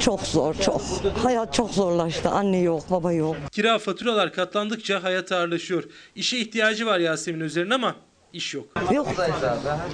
[0.00, 0.82] Çok zor çok.
[1.22, 2.28] Hayat çok zorlaştı.
[2.30, 3.36] Anne yok baba yok.
[3.52, 5.84] Kira faturalar katlandıkça hayat ağırlaşıyor.
[6.14, 7.94] İşe ihtiyacı var Yasemin Özer'in ama
[8.32, 8.64] iş yok.
[8.92, 9.06] Yok.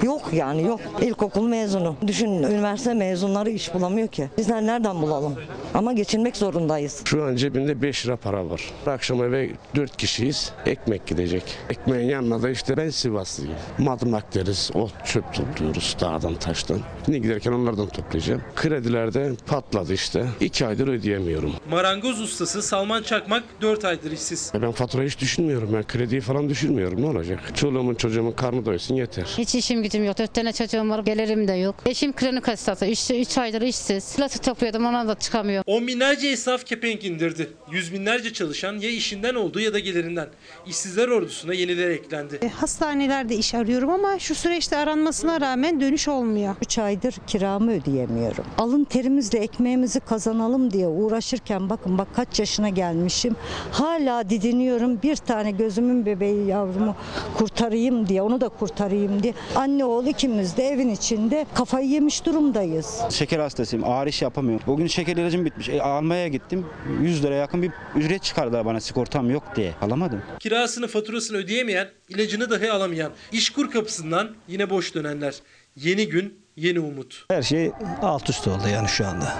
[0.02, 0.80] Yok yani yok.
[1.02, 1.96] İlkokul mezunu.
[2.06, 4.28] Düşün üniversite mezunları iş bulamıyor ki.
[4.38, 5.34] Bizler nereden bulalım?
[5.74, 7.02] Ama geçinmek zorundayız.
[7.04, 8.62] Şu an cebimde 5 lira para var.
[8.86, 10.52] Akşam eve 4 kişiyiz.
[10.66, 11.42] Ekmek gidecek.
[11.70, 13.54] Ekmeğin yanına da işte ben Sivaslıyım.
[13.78, 14.70] Madımak deriz.
[14.74, 16.78] O çöp topluyoruz dağdan taştan.
[17.08, 18.42] Ne giderken onlardan toplayacağım.
[18.56, 20.26] Kredilerde patladı işte.
[20.40, 21.52] 2 aydır ödeyemiyorum.
[21.70, 24.52] Marangoz ustası Salman Çakmak 4 aydır işsiz.
[24.62, 25.70] Ben faturayı hiç düşünmüyorum.
[25.72, 27.02] Ben krediyi falan düşünmüyorum.
[27.02, 27.38] Ne olacak?
[27.54, 29.24] Çoluğumun çocuğumun karnı doysun yeter.
[29.38, 30.18] Hiç işim gücüm yok.
[30.18, 30.98] Dört tane çocuğum var.
[31.04, 31.74] Gelirim de yok.
[31.86, 32.86] Eşim kronik hastası.
[32.86, 34.16] Üç, üç aydır işsiz.
[34.16, 35.62] Plastik topluyordum ona da çıkamıyor.
[35.66, 37.50] On binlerce esnaf kepenk indirdi.
[37.72, 40.28] Yüz binlerce çalışan ya işinden oldu ya da gelirinden.
[40.66, 42.38] İşsizler ordusuna yeniler eklendi.
[42.42, 46.54] E, Hastanelerde iş arıyorum ama şu süreçte aranmasına rağmen dönüş olmuyor.
[46.62, 48.44] 3 aydır kiramı ödeyemiyorum.
[48.58, 53.36] Alın terimizle ekmeğimizi kazanalım diye uğraşırken bakın bak kaç yaşına gelmişim.
[53.72, 55.02] Hala didiniyorum.
[55.02, 56.96] Bir tane gözümün bebeği yavrumu
[57.36, 59.34] kurtarayım diye onu da kurtarayım diye.
[59.56, 63.00] Anne oğul ikimiz de evin içinde kafayı yemiş durumdayız.
[63.10, 63.84] Şeker hastasıyım.
[63.84, 64.66] Ağır iş yapamıyorum.
[64.66, 65.68] Bugün şeker ilacım bitmiş.
[65.68, 66.66] E, almaya gittim.
[67.02, 69.74] 100 lira yakın bir ücret çıkardılar bana sigortam yok diye.
[69.82, 70.22] Alamadım.
[70.40, 75.34] Kirasını faturasını ödeyemeyen, ilacını dahi alamayan, işkur kapısından yine boş dönenler.
[75.76, 77.24] Yeni gün, yeni umut.
[77.30, 77.70] Her şey
[78.02, 79.34] alt üst oldu yani şu anda.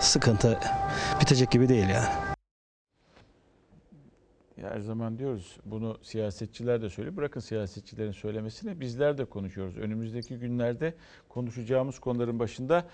[0.00, 0.58] Sıkıntı
[1.20, 2.37] bitecek gibi değil yani.
[4.62, 7.16] Her zaman diyoruz bunu siyasetçiler de söylüyor.
[7.16, 9.76] Bırakın siyasetçilerin söylemesini bizler de konuşuyoruz.
[9.76, 10.94] Önümüzdeki günlerde
[11.28, 12.86] konuşacağımız konuların başında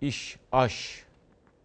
[0.00, 1.04] iş, aş,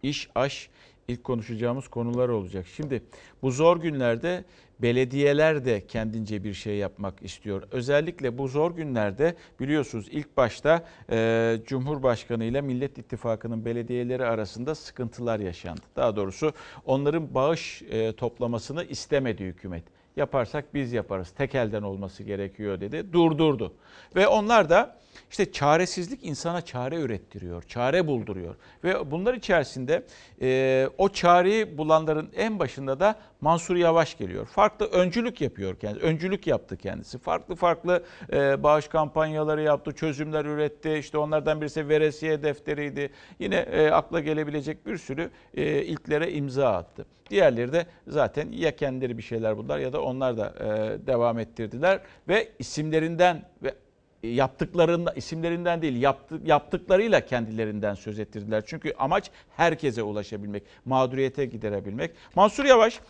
[0.02, 0.70] iş, aş
[1.08, 2.66] ilk konuşacağımız konular olacak.
[2.66, 3.02] Şimdi
[3.42, 4.44] bu zor günlerde
[4.82, 7.62] belediyeler de kendince bir şey yapmak istiyor.
[7.70, 15.40] Özellikle bu zor günlerde biliyorsunuz ilk başta e, Cumhurbaşkanı ile Millet İttifakı'nın belediyeleri arasında sıkıntılar
[15.40, 15.82] yaşandı.
[15.96, 16.52] Daha doğrusu
[16.84, 19.84] onların bağış e, toplamasını istemedi hükümet.
[20.16, 21.30] Yaparsak biz yaparız.
[21.30, 23.12] Tek elden olması gerekiyor dedi.
[23.12, 23.72] Durdurdu.
[24.16, 24.96] Ve onlar da
[25.30, 28.54] işte çaresizlik insana çare ürettiriyor, çare bulduruyor.
[28.84, 30.02] Ve bunlar içerisinde
[30.42, 34.46] e, o çareyi bulanların en başında da Mansur Yavaş geliyor.
[34.46, 37.18] Farklı öncülük yapıyor kendisi, öncülük yaptı kendisi.
[37.18, 40.94] Farklı farklı e, bağış kampanyaları yaptı, çözümler üretti.
[40.98, 43.10] İşte onlardan birisi veresiye defteriydi.
[43.38, 47.06] Yine e, akla gelebilecek bir sürü e, ilklere imza attı.
[47.30, 52.00] Diğerleri de zaten ya kendileri bir şeyler buldular ya da onlar da e, devam ettirdiler
[52.28, 53.74] ve isimlerinden ve
[54.22, 58.62] yaptıklarında isimlerinden değil yaptı, yaptıklarıyla kendilerinden söz ettirdiler.
[58.66, 62.10] Çünkü amaç herkese ulaşabilmek, mağduriyete giderebilmek.
[62.34, 63.00] Mansur Yavaş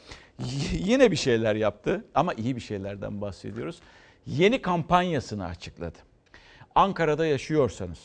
[0.72, 3.80] yine bir şeyler yaptı ama iyi bir şeylerden bahsediyoruz.
[4.26, 5.98] Yeni kampanyasını açıkladı.
[6.74, 7.98] Ankara'da yaşıyorsanız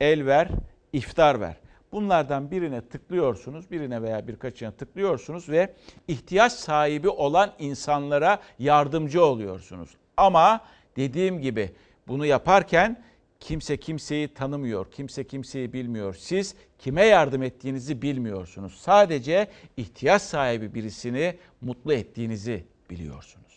[0.00, 0.48] el ver,
[0.92, 1.56] iftar ver.
[1.92, 5.74] Bunlardan birine tıklıyorsunuz, birine veya birkaçına tıklıyorsunuz ve
[6.08, 9.90] ihtiyaç sahibi olan insanlara yardımcı oluyorsunuz.
[10.16, 10.64] Ama
[10.96, 11.70] dediğim gibi
[12.08, 13.02] bunu yaparken
[13.40, 16.14] kimse kimseyi tanımıyor, kimse kimseyi bilmiyor.
[16.14, 18.74] Siz kime yardım ettiğinizi bilmiyorsunuz.
[18.74, 23.51] Sadece ihtiyaç sahibi birisini mutlu ettiğinizi biliyorsunuz.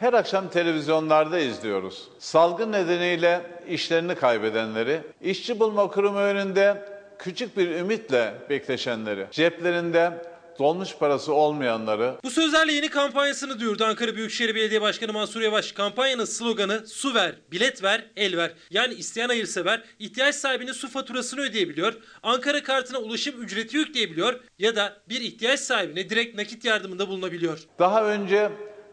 [0.00, 2.08] Her akşam televizyonlarda izliyoruz.
[2.18, 6.84] Salgın nedeniyle işlerini kaybedenleri, işçi bulma kurumu önünde
[7.18, 10.12] küçük bir ümitle bekleşenleri, ceplerinde
[10.58, 12.14] dolmuş parası olmayanları.
[12.24, 15.72] Bu sözlerle yeni kampanyasını duyurdu Ankara Büyükşehir Belediye Başkanı Mansur Yavaş.
[15.72, 18.52] Kampanyanın sloganı su ver, bilet ver, el ver.
[18.70, 24.96] Yani isteyen hayırsever ihtiyaç sahibinin su faturasını ödeyebiliyor, Ankara kartına ulaşım ücreti yükleyebiliyor ya da
[25.08, 27.58] bir ihtiyaç sahibine direkt nakit yardımında bulunabiliyor.
[27.78, 28.50] Daha önce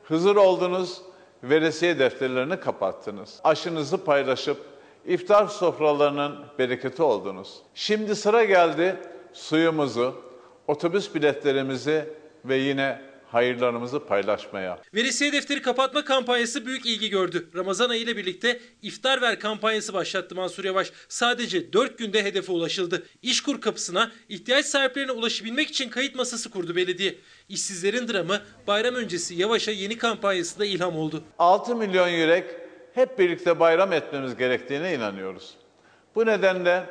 [0.07, 1.01] Hızır oldunuz,
[1.43, 3.39] veresiye defterlerini kapattınız.
[3.43, 4.57] Aşınızı paylaşıp
[5.05, 7.61] iftar sofralarının bereketi oldunuz.
[7.73, 8.95] Şimdi sıra geldi
[9.33, 10.15] suyumuzu,
[10.67, 12.09] otobüs biletlerimizi
[12.45, 13.01] ve yine
[13.31, 14.79] hayırlarımızı paylaşmaya.
[14.93, 17.49] Veresiye defteri kapatma kampanyası büyük ilgi gördü.
[17.55, 20.91] Ramazan ayı ile birlikte iftar ver kampanyası başlattı Mansur Yavaş.
[21.09, 23.03] Sadece 4 günde hedefe ulaşıldı.
[23.21, 27.15] İşkur kapısına ihtiyaç sahiplerine ulaşabilmek için kayıt masası kurdu belediye.
[27.49, 31.23] İşsizlerin dramı bayram öncesi Yavaş'a yeni kampanyası da ilham oldu.
[31.39, 32.45] 6 milyon yürek
[32.93, 35.53] hep birlikte bayram etmemiz gerektiğine inanıyoruz.
[36.15, 36.83] Bu nedenle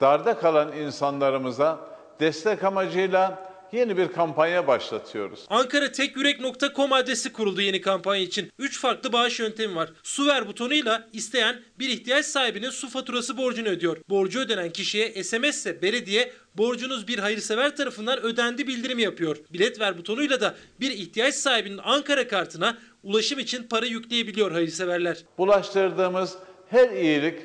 [0.00, 1.78] darda kalan insanlarımıza
[2.20, 5.46] destek amacıyla yeni bir kampanya başlatıyoruz.
[5.50, 8.52] AnkaraTekYürek.com adresi kuruldu yeni kampanya için.
[8.58, 9.92] 3 farklı bağış yöntemi var.
[10.02, 13.96] Su ver butonuyla isteyen bir ihtiyaç sahibinin su faturası borcunu ödüyor.
[14.08, 19.36] Borcu ödenen kişiye SMS ise belediye borcunuz bir hayırsever tarafından ödendi bildirimi yapıyor.
[19.52, 25.24] Bilet ver butonuyla da bir ihtiyaç sahibinin Ankara kartına ulaşım için para yükleyebiliyor hayırseverler.
[25.38, 26.34] Bulaştırdığımız
[26.70, 27.40] her iyilik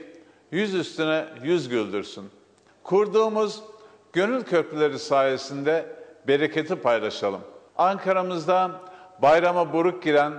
[0.51, 2.23] yüz üstüne yüz güldürsün.
[2.83, 3.59] Kurduğumuz
[4.13, 5.98] gönül köprüleri sayesinde
[6.29, 7.41] bereketi paylaşalım.
[7.77, 8.81] Ankara'mızda
[9.21, 10.33] bayrama buruk giren,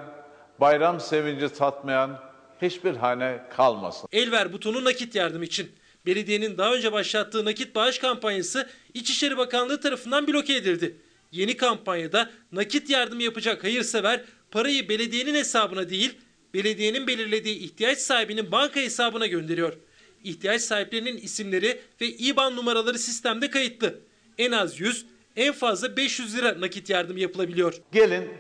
[0.61, 2.21] bayram sevinci tatmayan
[2.63, 4.09] hiçbir hane kalmasın.
[4.13, 5.71] Elver butonu nakit yardım için.
[6.07, 10.97] Belediyenin daha önce başlattığı nakit bağış kampanyası İçişleri Bakanlığı tarafından bloke edildi.
[11.33, 16.19] Yeni kampanyada nakit yardım yapacak hayırsever parayı belediyenin hesabına değil,
[16.55, 19.73] belediyenin belirlediği ihtiyaç sahibinin banka hesabına gönderiyor.
[20.25, 23.95] İhtiyaç sahiplerinin isimleri ve IBAN numaraları sistemde kayıtlı.
[24.39, 27.75] En az 100, en fazla 500 lira nakit yardım yapılabiliyor.
[27.93, 28.31] Gelin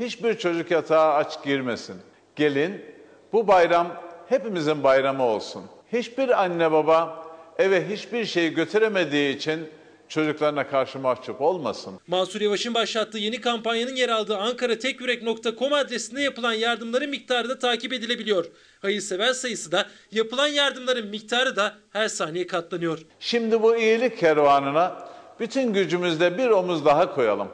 [0.00, 1.96] hiçbir çocuk yatağa aç girmesin.
[2.36, 2.84] Gelin
[3.32, 5.64] bu bayram hepimizin bayramı olsun.
[5.92, 7.26] Hiçbir anne baba
[7.58, 9.68] eve hiçbir şey götüremediği için
[10.08, 12.00] çocuklarına karşı mahcup olmasın.
[12.06, 18.46] Mansur Yavaş'ın başlattığı yeni kampanyanın yer aldığı ankaratekyürek.com adresinde yapılan yardımların miktarı da takip edilebiliyor.
[18.82, 22.98] Hayırsever sayısı da yapılan yardımların miktarı da her saniye katlanıyor.
[23.20, 25.09] Şimdi bu iyilik kervanına
[25.40, 27.48] bütün gücümüzle bir omuz daha koyalım.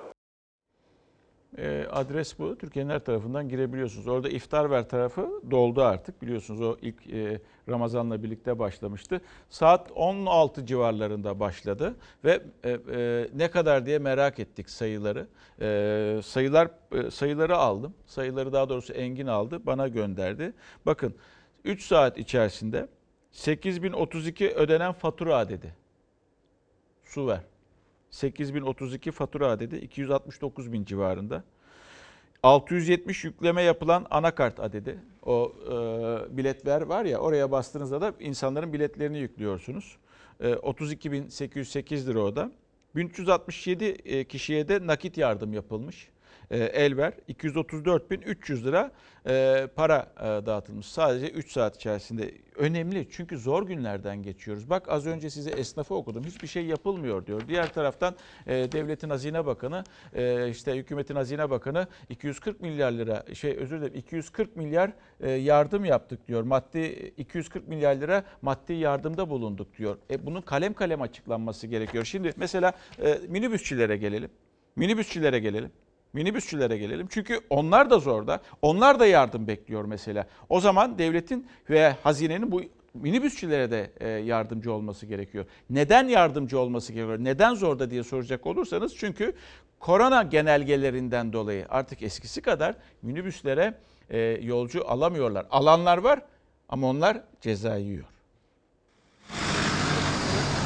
[1.58, 2.58] E, adres bu.
[2.58, 4.06] Türkiye'nin her tarafından girebiliyorsunuz.
[4.06, 6.22] Orada iftar ver tarafı doldu artık.
[6.22, 9.20] Biliyorsunuz o ilk e, Ramazan'la birlikte başlamıştı.
[9.50, 15.26] Saat 16 civarlarında başladı ve e, e, ne kadar diye merak ettik sayıları.
[15.60, 17.94] E, sayılar e, sayıları aldım.
[18.06, 20.52] Sayıları daha doğrusu Engin aldı, bana gönderdi.
[20.86, 21.14] Bakın
[21.64, 22.88] 3 saat içerisinde
[23.32, 25.74] 8032 ödenen fatura adedi.
[27.04, 27.55] Su ver.
[28.10, 31.44] 8032 fatura adedi 269 bin civarında.
[32.42, 34.98] 670 yükleme yapılan anakart adedi.
[35.22, 35.72] O e,
[36.36, 39.96] biletler var ya oraya bastığınızda da insanların biletlerini yüklüyorsunuz.
[40.40, 42.50] E, 32.808 lira o da.
[42.96, 46.08] 1367 e, kişiye de nakit yardım yapılmış.
[46.50, 48.92] E, Elver 234.300 lira
[49.28, 50.86] e, para e, dağıtılmış.
[50.86, 52.34] Sadece 3 saat içerisinde.
[52.56, 54.70] Önemli çünkü zor günlerden geçiyoruz.
[54.70, 56.24] Bak az önce size esnafı okudum.
[56.24, 57.42] Hiçbir şey yapılmıyor diyor.
[57.48, 58.14] Diğer taraftan
[58.46, 59.84] e, devletin hazine bakanı
[60.50, 64.92] işte hükümetin hazine bakanı 240 milyar lira şey özür dilerim 240 milyar
[65.36, 66.42] yardım yaptık diyor.
[66.42, 69.98] Maddi 240 milyar lira maddi yardımda bulunduk diyor.
[70.10, 72.04] E, bunun kalem kalem açıklanması gerekiyor.
[72.04, 72.72] Şimdi mesela
[73.28, 74.30] minibüsçülere gelelim.
[74.76, 75.70] Minibüsçülere gelelim.
[76.16, 77.06] Minibüsçülere gelelim.
[77.10, 78.40] Çünkü onlar da zorda.
[78.62, 80.26] Onlar da yardım bekliyor mesela.
[80.48, 82.62] O zaman devletin ve hazinenin bu
[82.94, 85.44] minibüsçülere de e, yardımcı olması gerekiyor.
[85.70, 87.18] Neden yardımcı olması gerekiyor?
[87.24, 89.34] Neden zorda diye soracak olursanız çünkü
[89.80, 93.74] korona genelgelerinden dolayı artık eskisi kadar minibüslere
[94.10, 95.46] e, yolcu alamıyorlar.
[95.50, 96.22] Alanlar var
[96.68, 98.15] ama onlar ceza yiyor.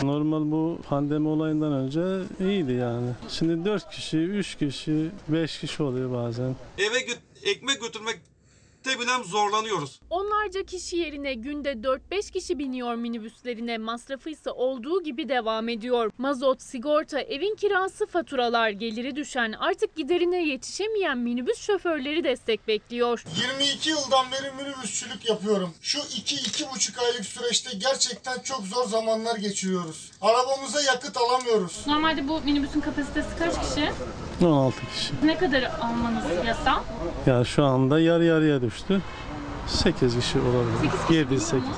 [0.03, 2.01] Normal bu pandemi olayından önce
[2.41, 3.11] iyiydi yani.
[3.29, 6.57] Şimdi 4 kişi, 3 kişi, 5 kişi oluyor bazen.
[6.79, 7.83] Eve gö- ekmek
[8.87, 10.01] bile zorlanıyoruz.
[10.11, 13.79] Onlarca kişi yerine günde 4-5 kişi biniyor minibüslerine.
[13.79, 16.11] Masrafı ise olduğu gibi devam ediyor.
[16.19, 23.25] Mazot, sigorta, evin kirası, faturalar, geliri düşen, artık giderine yetişemeyen minibüs şoförleri destek bekliyor.
[23.59, 25.75] 22 yıldan beri minibüsçülük yapıyorum.
[25.81, 30.11] Şu 2-2,5 aylık süreçte gerçekten çok zor zamanlar geçiriyoruz.
[30.21, 31.87] Arabamıza yakıt alamıyoruz.
[31.87, 33.91] Normalde bu minibüsün kapasitesi kaç kişi?
[34.45, 35.13] 16 kişi.
[35.27, 36.83] Ne kadar almanız yasal?
[37.27, 38.70] Yani şu anda yarı yarıya düştü.
[39.67, 40.91] 8 kişi olabilir.
[41.11, 41.69] 7 8.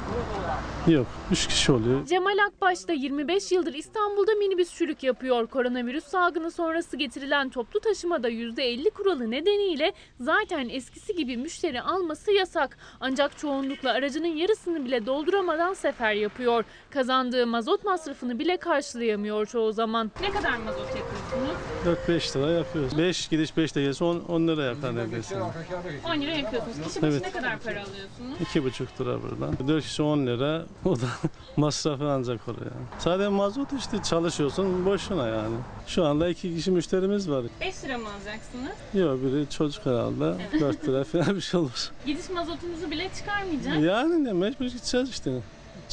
[0.87, 2.07] Yok 3 kişi oluyor.
[2.07, 5.47] Cemal Akbaş da 25 yıldır İstanbul'da minibüsçülük yapıyor.
[5.47, 12.79] Koronavirüs salgını sonrası getirilen toplu taşımada %50 kuralı nedeniyle zaten eskisi gibi müşteri alması yasak.
[13.01, 16.65] Ancak çoğunlukla aracının yarısını bile dolduramadan sefer yapıyor.
[17.03, 20.11] Kazandığı mazot masrafını bile karşılayamıyor çoğu zaman.
[20.21, 21.57] Ne kadar mazot yakıyorsunuz?
[22.09, 22.99] 4-5 lira yapıyoruz.
[22.99, 25.37] 5 gidiş 5 de gelse 10, 10 lira yakar neredeyse.
[26.09, 26.77] 10 lira yakıyorsunuz.
[26.89, 27.23] Kişi başı Evet.
[27.23, 28.39] ne kadar para alıyorsunuz?
[28.41, 29.69] 2,5 lira buradan.
[29.69, 30.63] 4 kişi 10 lira.
[30.85, 31.07] O da
[31.57, 32.67] masrafı ancak oluyor.
[32.67, 32.87] Yani.
[32.99, 35.57] Sadece mazot işte çalışıyorsun boşuna yani.
[35.87, 37.45] Şu anda 2 kişi müşterimiz var.
[37.61, 38.73] 5 lira mı alacaksınız?
[38.95, 40.35] Yok biri çocuk herhalde.
[40.61, 41.91] 4 lira falan bir şey olur.
[42.07, 43.81] Gidiş mazotunuzu bile çıkarmayacak.
[43.81, 45.31] Yani ne mecbur gideceğiz işte.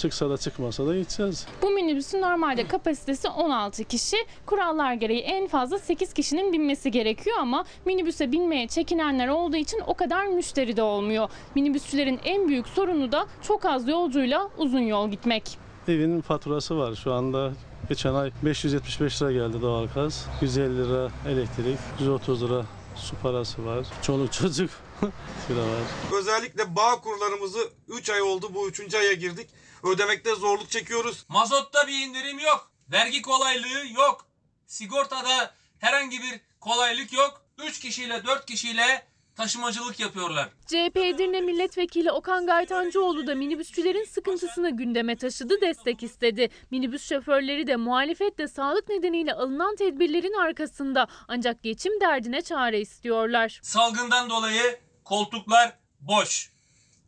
[0.01, 1.45] Çıksa da çıkmasa da gideceğiz.
[1.61, 4.17] Bu minibüsün normalde kapasitesi 16 kişi.
[4.45, 9.93] Kurallar gereği en fazla 8 kişinin binmesi gerekiyor ama minibüse binmeye çekinenler olduğu için o
[9.93, 11.29] kadar müşteri de olmuyor.
[11.55, 15.57] Minibüsçülerin en büyük sorunu da çok az yolcuyla uzun yol gitmek.
[15.87, 17.51] Evin faturası var şu anda.
[17.89, 20.25] Geçen ay 575 lira geldi doğalgaz.
[20.41, 23.85] 150 lira elektrik, 130 lira su parası var.
[24.01, 24.69] Çoluk çocuk
[25.47, 26.19] kira var.
[26.19, 28.95] Özellikle bağ kurlarımızı 3 ay oldu bu 3.
[28.95, 29.49] aya girdik.
[29.83, 31.25] Ödemekte zorluk çekiyoruz.
[31.29, 32.71] Mazotta bir indirim yok.
[32.91, 34.25] Vergi kolaylığı yok.
[34.67, 37.41] Sigortada herhangi bir kolaylık yok.
[37.63, 39.05] 3 kişiyle 4 kişiyle
[39.35, 40.49] taşımacılık yapıyorlar.
[40.67, 46.49] CHP Edirne Milletvekili Okan Gaytancıoğlu da minibüsçülerin sıkıntısını gündeme taşıdı, destek istedi.
[46.71, 53.59] Minibüs şoförleri de muhalefet de sağlık nedeniyle alınan tedbirlerin arkasında ancak geçim derdine çare istiyorlar.
[53.63, 56.49] Salgından dolayı koltuklar boş.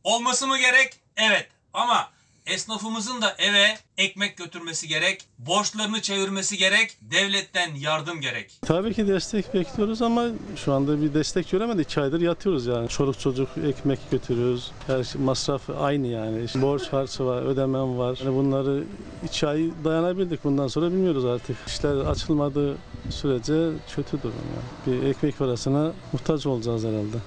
[0.04, 1.00] Olması mı gerek?
[1.18, 1.50] Evet.
[1.74, 2.12] Ama
[2.46, 8.60] esnafımızın da eve ekmek götürmesi gerek, borçlarını çevirmesi gerek, devletten yardım gerek.
[8.62, 11.92] Tabii ki destek bekliyoruz ama şu anda bir destek göremedik.
[11.92, 12.90] 2 aydır yatıyoruz yani.
[12.90, 14.72] Çoluk çocuk ekmek götürüyoruz.
[14.88, 16.44] Her şey, masraf aynı yani.
[16.44, 18.20] İşte borç harcı var, ödemem var.
[18.26, 18.84] Yani bunları
[19.26, 20.44] 2 ay dayanabildik.
[20.44, 21.58] Bundan sonra bilmiyoruz artık.
[21.68, 22.78] İşler açılmadığı
[23.10, 25.02] sürece kötü durum yani.
[25.02, 27.18] Bir ekmek parasına muhtaç olacağız herhalde.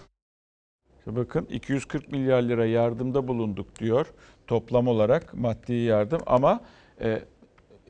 [1.06, 4.06] Bakın 240 milyar lira yardımda bulunduk diyor
[4.46, 6.60] toplam olarak maddi yardım ama
[7.00, 7.22] e,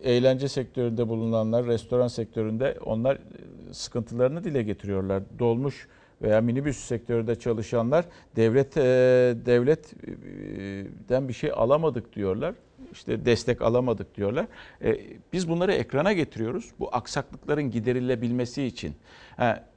[0.03, 3.19] eğlence sektöründe bulunanlar, restoran sektöründe onlar e,
[3.73, 5.23] sıkıntılarını dile getiriyorlar.
[5.39, 5.89] Dolmuş
[6.23, 8.05] veya minibüs sektöründe çalışanlar
[8.37, 8.83] devlet e,
[9.47, 12.55] devletten bir şey alamadık diyorlar.
[12.93, 14.47] işte destek alamadık diyorlar.
[14.85, 15.01] E,
[15.33, 16.71] biz bunları ekrana getiriyoruz.
[16.79, 18.95] Bu aksaklıkların giderilebilmesi için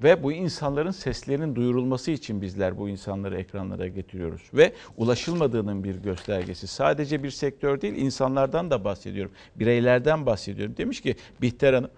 [0.04, 4.42] ve bu insanların seslerinin duyurulması için bizler bu insanları ekranlara getiriyoruz.
[4.54, 6.68] Ve ulaşılmadığının bir göstergesi.
[6.68, 9.32] Sadece bir sektör değil insanlardan da bahsediyorum.
[9.56, 10.78] Bireylerden bahsediyorum.
[10.78, 11.90] Demiş ki Bihter Hanım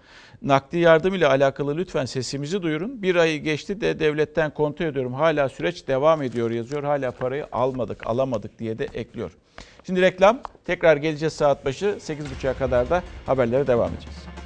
[0.42, 3.02] nakdi yardım ile alakalı lütfen sesimizi duyurun.
[3.02, 5.14] Bir ayı geçti de devletten kontrol ediyorum.
[5.14, 6.84] Hala süreç devam ediyor yazıyor.
[6.84, 9.30] Hala parayı almadık, alamadık diye de ekliyor.
[9.86, 10.40] Şimdi reklam.
[10.64, 11.86] Tekrar geleceğiz saat başı.
[11.86, 14.39] 8.30'a kadar da haberlere devam edeceğiz.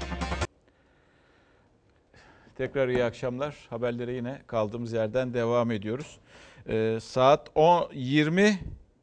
[2.65, 3.57] Tekrar iyi akşamlar.
[3.71, 6.19] Haberlere yine kaldığımız yerden devam ediyoruz.
[6.69, 8.59] Ee, saat 10, 20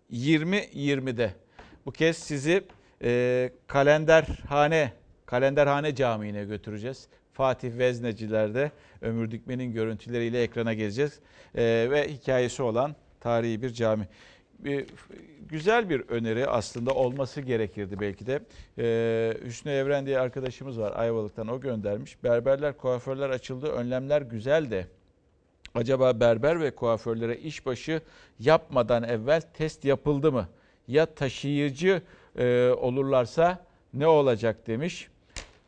[0.09, 1.34] 20 20'de.
[1.86, 2.64] Bu kez sizi
[3.03, 4.93] e, Kalenderhane
[5.26, 7.07] Kalenderhane Camii'ne götüreceğiz.
[7.34, 11.20] Fatih Vezneciler'de Ömür Dikmen'in görüntüleriyle ekrana geleceğiz.
[11.55, 14.07] Ee, ve hikayesi olan tarihi bir cami.
[14.66, 14.86] Bir,
[15.49, 18.39] güzel bir öneri aslında olması gerekirdi belki de.
[18.78, 22.24] Ee, Hüsnü Evren diye arkadaşımız var Ayvalık'tan o göndermiş.
[22.24, 24.88] Berberler, kuaförler açıldı, önlemler güzel de
[25.76, 28.01] acaba berber ve kuaförlere işbaşı
[28.39, 30.47] yapmadan evvel test yapıldı mı?
[30.88, 32.01] Ya taşıyıcı
[32.38, 35.11] e, olurlarsa ne olacak demiş.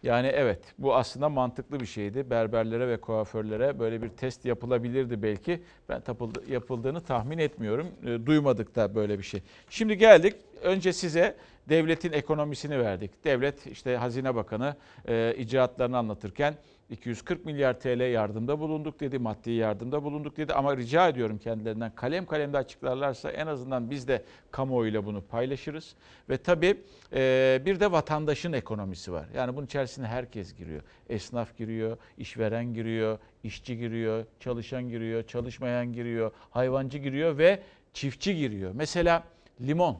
[0.04, 2.30] Yani evet bu aslında mantıklı bir şeydi.
[2.30, 5.62] Berberlere ve kuaförlere böyle bir test yapılabilirdi belki.
[5.90, 7.88] Ben tapıldı, yapıldığını tahmin etmiyorum.
[8.06, 9.42] E, duymadık da böyle bir şey.
[9.70, 10.36] Şimdi geldik.
[10.62, 11.36] Önce size
[11.70, 13.24] devletin ekonomisini verdik.
[13.24, 14.76] Devlet işte Hazine Bakanı
[15.08, 16.56] e, icraatlarını anlatırken
[16.94, 22.26] 240 milyar TL yardımda bulunduk dedi, maddi yardımda bulunduk dedi ama rica ediyorum kendilerinden kalem
[22.26, 25.96] kalemde açıklarlarsa en azından biz de kamuoyuyla bunu paylaşırız.
[26.30, 26.78] Ve tabii
[27.14, 29.26] e, bir de vatandaşın ekonomisi var.
[29.36, 30.82] Yani bunun içerisine herkes giriyor.
[31.10, 37.60] Esnaf giriyor, işveren giriyor, işçi giriyor, çalışan giriyor, çalışmayan giriyor, hayvancı giriyor ve
[37.94, 38.72] çiftçi giriyor.
[38.76, 39.24] Mesela
[39.62, 39.98] limon,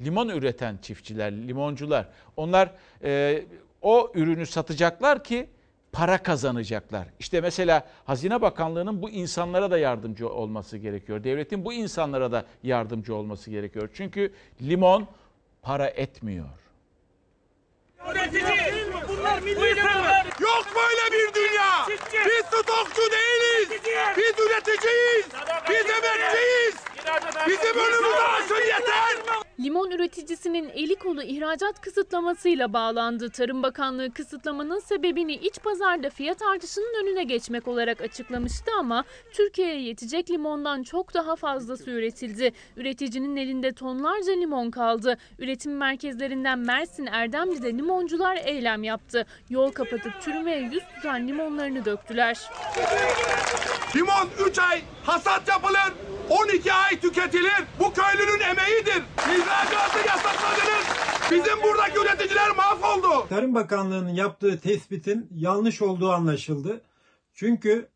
[0.00, 2.70] limon üreten çiftçiler, limoncular onlar
[3.04, 3.42] e,
[3.82, 5.46] o ürünü satacaklar ki
[5.94, 7.06] para kazanacaklar.
[7.18, 11.24] İşte mesela Hazine Bakanlığı'nın bu insanlara da yardımcı olması gerekiyor.
[11.24, 13.88] Devletin bu insanlara da yardımcı olması gerekiyor.
[13.94, 14.32] Çünkü
[14.62, 15.06] limon
[15.62, 16.46] para etmiyor.
[19.08, 19.78] Bunlar milli
[20.40, 21.86] Yok böyle bir dünya.
[21.88, 23.82] Biz stokçu değiliz.
[24.16, 25.26] Biz üreticiyiz.
[25.68, 26.74] Biz emekçiyiz.
[27.46, 29.43] Bizim önümüzü açın yeter.
[29.60, 33.30] Limon üreticisinin eli kolu ihracat kısıtlamasıyla bağlandı.
[33.30, 40.30] Tarım Bakanlığı kısıtlamanın sebebini iç pazarda fiyat artışının önüne geçmek olarak açıklamıştı ama Türkiye'ye yetecek
[40.30, 42.52] limondan çok daha fazlası üretildi.
[42.76, 45.18] Üreticinin elinde tonlarca limon kaldı.
[45.38, 49.26] Üretim merkezlerinden Mersin Erdemli'de limoncular eylem yaptı.
[49.50, 52.38] Yol kapatıp çürümeye yüz tutan limonlarını döktüler.
[53.96, 55.92] Limon 3 ay hasat yapılır.
[56.30, 57.64] 12 ay tüketilir.
[57.80, 59.02] Bu köylünün emeğidir.
[59.44, 60.86] İhracatı yasakladınız.
[61.30, 63.28] Bizim buradaki üreticiler mahvoldu.
[63.28, 66.80] Tarım Bakanlığı'nın yaptığı tespitin yanlış olduğu anlaşıldı.
[67.34, 67.88] Çünkü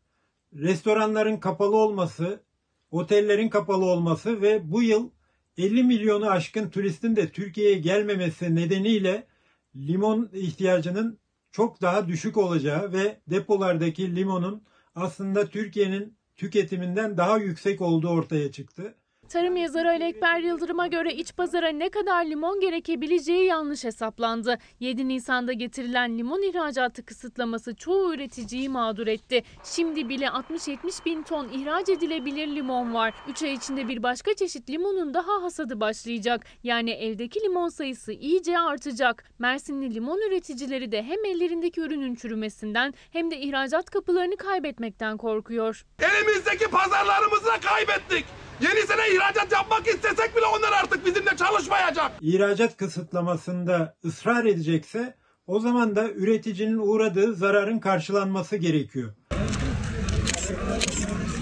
[0.53, 2.43] restoranların kapalı olması,
[2.91, 5.09] otellerin kapalı olması ve bu yıl
[5.57, 9.27] 50 milyonu aşkın turistin de Türkiye'ye gelmemesi nedeniyle
[9.75, 11.19] limon ihtiyacının
[11.51, 14.63] çok daha düşük olacağı ve depolardaki limonun
[14.95, 18.95] aslında Türkiye'nin tüketiminden daha yüksek olduğu ortaya çıktı.
[19.29, 24.57] Tarım yazarı Ali Ekber Yıldırım'a göre iç pazara ne kadar limon gerekebileceği yanlış hesaplandı.
[24.79, 29.43] 7 Nisan'da getirilen limon ihracatı kısıtlaması çoğu üreticiyi mağdur etti.
[29.63, 33.13] Şimdi bile 60-70 bin ton ihraç edilebilir limon var.
[33.27, 36.45] 3 ay içinde bir başka çeşit limonun daha hasadı başlayacak.
[36.63, 39.23] Yani eldeki limon sayısı iyice artacak.
[39.39, 45.85] Mersinli limon üreticileri de hem ellerindeki ürünün çürümesinden hem de ihracat kapılarını kaybetmekten korkuyor.
[45.99, 48.25] Elimizdeki pazarlarımızı kaybettik.
[48.61, 52.11] Yenisine ihracat yapmak istesek bile onlar artık bizimle çalışmayacak.
[52.21, 55.15] İhracat kısıtlamasında ısrar edecekse
[55.47, 59.13] o zaman da üreticinin uğradığı zararın karşılanması gerekiyor.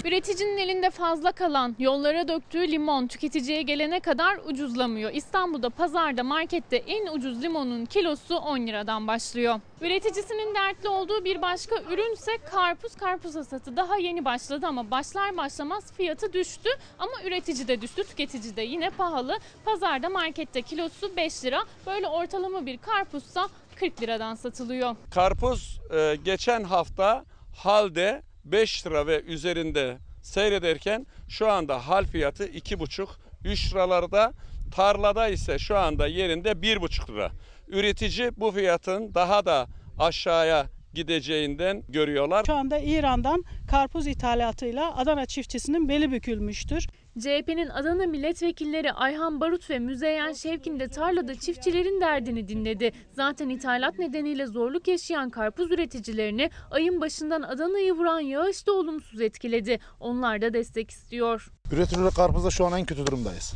[0.07, 5.13] Üreticinin elinde fazla kalan, yollara döktüğü limon tüketiciye gelene kadar ucuzlamıyor.
[5.13, 9.59] İstanbul'da pazarda, markette en ucuz limonun kilosu 10 liradan başlıyor.
[9.81, 12.95] Üreticisinin dertli olduğu bir başka ürünse karpuz.
[12.95, 16.69] Karpuz hasatı daha yeni başladı ama başlar başlamaz fiyatı düştü.
[16.99, 19.39] Ama üretici de düştü, tüketici de yine pahalı.
[19.65, 21.63] Pazarda, markette kilosu 5 lira.
[21.85, 24.95] Böyle ortalama bir karpuzsa 40 liradan satılıyor.
[25.11, 27.25] Karpuz e, geçen hafta
[27.57, 34.33] halde 5 lira ve üzerinde seyrederken şu anda hal fiyatı 2,5-3 liralarda.
[34.75, 37.31] Tarlada ise şu anda yerinde 1,5 lira.
[37.67, 39.67] Üretici bu fiyatın daha da
[39.99, 42.43] aşağıya gideceğinden görüyorlar.
[42.45, 46.87] Şu anda İran'dan karpuz ithalatıyla Adana çiftçisinin beli bükülmüştür.
[47.19, 52.91] CHP'nin Adana milletvekilleri Ayhan Barut ve Müzeyyen Şevkin de tarlada çiftçilerin derdini dinledi.
[53.13, 59.79] Zaten ithalat nedeniyle zorluk yaşayan karpuz üreticilerini ayın başından Adana'yı vuran yağış da olumsuz etkiledi.
[59.99, 61.51] Onlar da destek istiyor.
[61.71, 63.53] Üretilen karpuzda şu an en kötü durumdayız.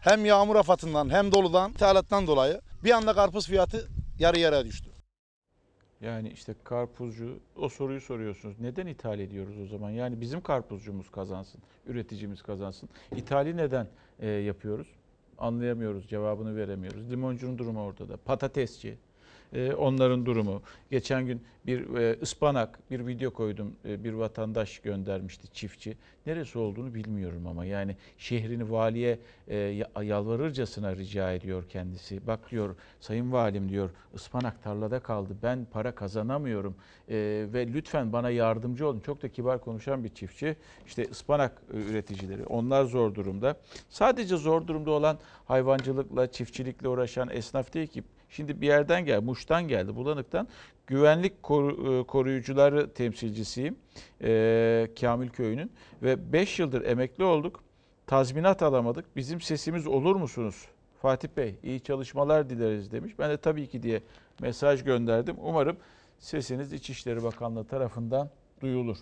[0.00, 3.88] Hem yağmur afatından hem doludan, ithalattan dolayı bir anda karpuz fiyatı
[4.18, 4.89] yarı yarıya düştü.
[6.00, 8.60] Yani işte karpuzcu o soruyu soruyorsunuz.
[8.60, 9.90] Neden ithal ediyoruz o zaman?
[9.90, 12.88] Yani bizim karpuzcumuz kazansın, üreticimiz kazansın.
[13.16, 13.86] İthali neden
[14.18, 14.88] e, yapıyoruz?
[15.38, 17.10] Anlayamıyoruz, cevabını veremiyoruz.
[17.10, 18.16] Limoncunun durumu ortada.
[18.16, 18.98] Patatesçi,
[19.52, 20.62] e, onların durumu.
[20.90, 23.76] Geçen gün bir e, ıspanak, bir video koydum.
[23.84, 25.96] E, bir vatandaş göndermişti çiftçi.
[26.26, 32.26] Neresi olduğunu bilmiyorum ama yani şehrini valiye e, ya- yalvarırcasına rica ediyor kendisi.
[32.26, 35.36] Bak diyor sayın valim diyor ıspanak tarlada kaldı.
[35.42, 36.74] Ben para kazanamıyorum
[37.08, 39.00] E, ve lütfen bana yardımcı olun.
[39.00, 40.56] Çok da kibar konuşan bir çiftçi.
[40.86, 43.56] İşte ıspanak e, üreticileri onlar zor durumda.
[43.88, 49.68] Sadece zor durumda olan hayvancılıkla, çiftçilikle uğraşan esnaf değil ki Şimdi bir yerden geldi, Muş'tan
[49.68, 50.48] geldi, Bulanık'tan.
[50.86, 53.76] Güvenlik e, koruyucuları temsilcisiyim
[54.22, 55.72] e, Kamil Köyü'nün.
[56.02, 57.64] Ve 5 yıldır emekli olduk.
[58.06, 59.16] Tazminat alamadık.
[59.16, 60.66] Bizim sesimiz olur musunuz?
[61.02, 63.12] Fatih Bey iyi çalışmalar dileriz demiş.
[63.18, 64.02] Ben de tabii ki diye
[64.40, 65.36] mesaj gönderdim.
[65.42, 65.76] Umarım
[66.18, 68.96] sesiniz İçişleri Bakanlığı tarafından duyulur.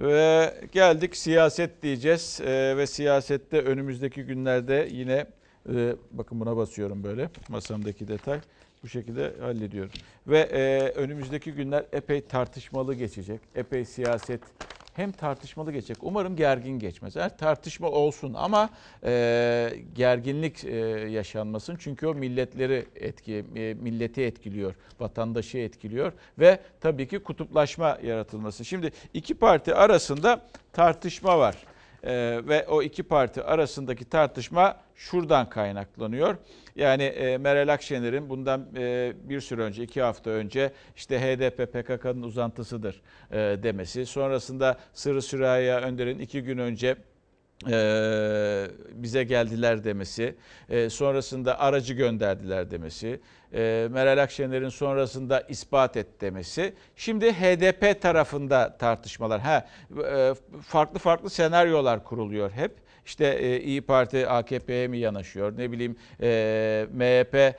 [0.00, 5.26] Ve geldik siyaset diyeceğiz Ee, ve siyasette önümüzdeki günlerde yine
[5.74, 8.40] e, bakın buna basıyorum böyle masamdaki detay
[8.82, 9.92] bu şekilde hallediyorum.
[10.26, 13.40] Ve e, önümüzdeki günler epey tartışmalı geçecek.
[13.54, 14.40] Epey siyaset
[14.96, 15.96] hem tartışmalı geçecek.
[16.02, 17.16] Umarım gergin geçmez.
[17.16, 18.70] Eğer tartışma olsun ama
[19.04, 20.76] e, gerginlik e,
[21.10, 21.76] yaşanmasın.
[21.78, 28.64] Çünkü o milletleri etki, e, milleti etkiliyor, vatandaşı etkiliyor ve tabii ki kutuplaşma yaratılması.
[28.64, 30.40] Şimdi iki parti arasında
[30.72, 31.56] tartışma var.
[32.04, 36.36] Ee, ve o iki parti arasındaki tartışma şuradan kaynaklanıyor.
[36.76, 42.22] Yani e, Meral Akşener'in bundan e, bir süre önce, iki hafta önce işte HDP PKK'nın
[42.22, 44.06] uzantısıdır e, demesi.
[44.06, 46.96] Sonrasında Sırrı Süreyya Önder'in iki gün önce
[47.70, 50.34] e, bize geldiler demesi,
[50.68, 53.20] e, sonrasında aracı gönderdiler demesi,
[53.56, 56.74] e, Meral Akşener'in sonrasında ispat et demesi.
[56.96, 59.40] Şimdi HDP tarafında tartışmalar.
[59.40, 59.66] Ha,
[60.12, 62.72] e, farklı farklı senaryolar kuruluyor hep.
[63.06, 65.58] İşte e, İyi Parti AKP'ye mi yanaşıyor?
[65.58, 65.96] Ne bileyim
[66.92, 67.54] MHP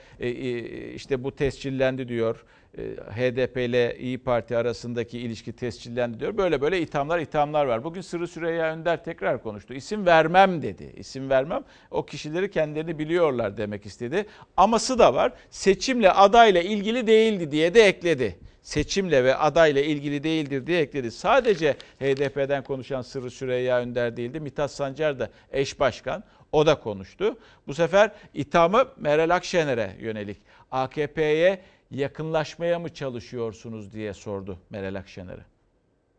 [0.96, 2.44] işte bu tescillendi diyor.
[2.78, 6.38] E, HDP ile İyi Parti arasındaki ilişki tescillendi diyor.
[6.38, 7.84] Böyle böyle ithamlar ithamlar var.
[7.84, 9.74] Bugün Sırrı Süreyya Önder tekrar konuştu.
[9.74, 10.94] İsim vermem dedi.
[10.98, 11.64] İsim vermem.
[11.92, 14.26] O kişileri kendilerini biliyorlar demek istedi.
[14.58, 15.34] Aması da var.
[15.50, 18.36] Seçimle adayla ilgili değildi diye de ekledi.
[18.62, 21.12] Seçimle ve adayla ilgili değildir diye ekledi.
[21.12, 24.40] Sadece HDP'den konuşan Sırrı Süreyya Önder değildi.
[24.40, 26.24] Mithat Sancar da eş başkan.
[26.52, 27.38] O da konuştu.
[27.68, 30.38] Bu sefer ithamı Meral Akşener'e yönelik.
[30.72, 31.62] AKP'ye
[31.92, 35.46] yakınlaşmaya mı çalışıyorsunuz diye sordu Meral Akşener'e.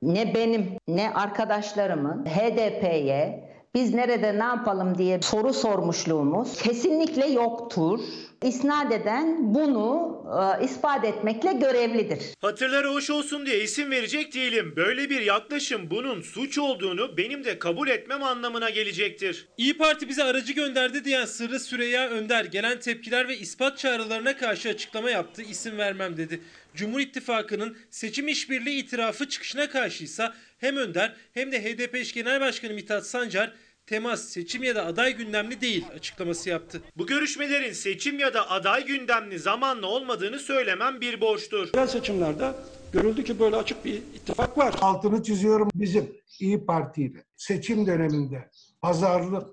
[0.03, 8.01] ne benim ne arkadaşlarımın HDP'ye biz nerede ne yapalım diye soru sormuşluğumuz kesinlikle yoktur.
[8.43, 10.19] İsnat eden bunu
[10.61, 12.19] e, ispat etmekle görevlidir.
[12.41, 14.73] Hatırları hoş olsun diye isim verecek değilim.
[14.77, 19.49] Böyle bir yaklaşım bunun suç olduğunu benim de kabul etmem anlamına gelecektir.
[19.57, 24.69] İyi Parti bize aracı gönderdi diyen Sırrı Süreyya Önder gelen tepkiler ve ispat çağrılarına karşı
[24.69, 25.43] açıklama yaptı.
[25.43, 26.41] İsim vermem dedi.
[26.75, 32.72] Cumhur İttifakı'nın seçim işbirliği itirafı çıkışına karşıysa hem Önder hem de HDP eş genel başkanı
[32.72, 33.52] Mithat Sancar
[33.86, 36.82] temas seçim ya da aday gündemli değil açıklaması yaptı.
[36.96, 41.68] Bu görüşmelerin seçim ya da aday gündemli zamanla olmadığını söylemem bir borçtur.
[41.74, 42.52] Yerel seçimlerde
[42.92, 44.74] görüldü ki böyle açık bir ittifak var.
[44.80, 48.50] Altını çiziyorum bizim İyi Parti ile seçim döneminde
[48.80, 49.46] pazarlık,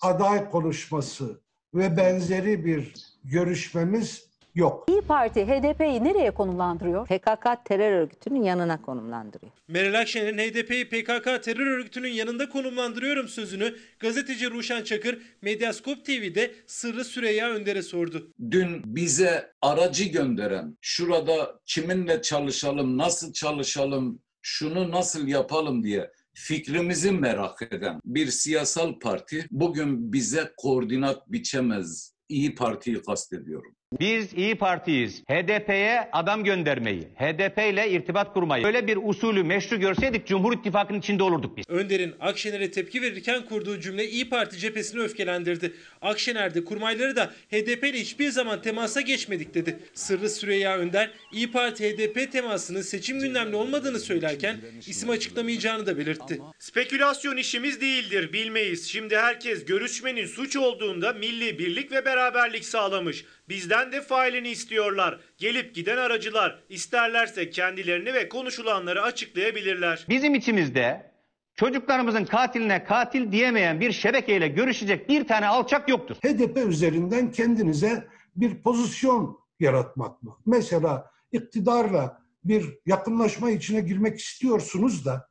[0.00, 1.40] aday konuşması
[1.74, 2.92] ve benzeri bir
[3.24, 4.26] görüşmemiz
[4.56, 4.84] yok.
[4.88, 7.06] İyi Parti HDP'yi nereye konumlandırıyor?
[7.06, 9.52] PKK terör örgütünün yanına konumlandırıyor.
[9.68, 17.04] Meral Akşener'in HDP'yi PKK terör örgütünün yanında konumlandırıyorum sözünü gazeteci Ruşen Çakır Medyaskop TV'de Sırrı
[17.04, 18.32] Süreyya Önder'e sordu.
[18.50, 27.62] Dün bize aracı gönderen, şurada kiminle çalışalım, nasıl çalışalım, şunu nasıl yapalım diye fikrimizi merak
[27.62, 32.16] eden bir siyasal parti bugün bize koordinat biçemez.
[32.28, 33.76] İyi Parti'yi kastediyorum.
[33.92, 35.22] Biz İyi Parti'yiz.
[35.30, 41.22] HDP'ye adam göndermeyi, HDP ile irtibat kurmayı, böyle bir usulü meşru görseydik Cumhur İttifakı'nın içinde
[41.22, 41.64] olurduk biz.
[41.68, 45.72] Önder'in Akşener'e tepki verirken kurduğu cümle İyi Parti cephesini öfkelendirdi.
[46.02, 49.78] Akşener de kurmayları da HDP ile hiçbir zaman temasa geçmedik dedi.
[49.94, 54.56] Sırrı Süreyya Önder İyi Parti HDP temasının seçim gündemli olmadığını söylerken
[54.86, 56.40] isim açıklamayacağını da belirtti.
[56.58, 58.88] Spekülasyon işimiz değildir bilmeyiz.
[58.88, 63.24] Şimdi herkes görüşmenin suç olduğunda milli birlik ve beraberlik sağlamış.
[63.48, 65.20] Bizden de failini istiyorlar.
[65.38, 70.06] Gelip giden aracılar isterlerse kendilerini ve konuşulanları açıklayabilirler.
[70.08, 71.12] Bizim içimizde
[71.54, 76.16] çocuklarımızın katiline katil diyemeyen bir şebekeyle görüşecek bir tane alçak yoktur.
[76.16, 80.36] HDP üzerinden kendinize bir pozisyon yaratmak mı?
[80.46, 85.25] Mesela iktidarla bir yakınlaşma içine girmek istiyorsunuz da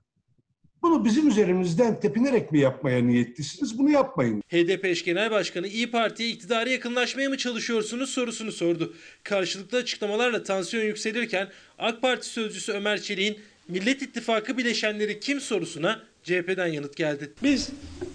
[0.86, 3.80] bunu bizim üzerimizden tepinerek mi yapmaya niyetlisiniz?
[3.80, 4.44] Bunu yapmayın.
[4.52, 8.94] HDP eş genel başkanı İyi Parti'ye iktidara yakınlaşmaya mı çalışıyorsunuz sorusunu sordu.
[9.24, 11.48] Karşılıklı açıklamalarla tansiyon yükselirken
[11.80, 17.34] AK Parti sözcüsü Ömer Çelik'in Millet İttifakı bileşenleri kim sorusuna CHP'den yanıt geldi.
[17.44, 17.70] Biz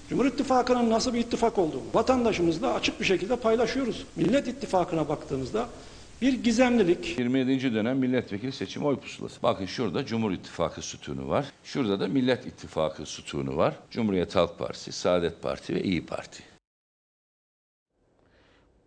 [0.08, 4.04] Cumhur İttifakı'nın nasıl bir ittifak olduğunu vatandaşımızla açık bir şekilde paylaşıyoruz.
[4.16, 5.68] Millet İttifakı'na baktığımızda
[6.20, 7.74] bir gizemlilik, 27.
[7.74, 9.42] dönem milletvekili seçim oy pusulası.
[9.42, 11.52] Bakın şurada Cumhur İttifakı sütunu var.
[11.64, 13.76] Şurada da Millet İttifakı sütunu var.
[13.90, 16.42] Cumhuriyet Halk Partisi, Saadet Parti ve İyi Parti.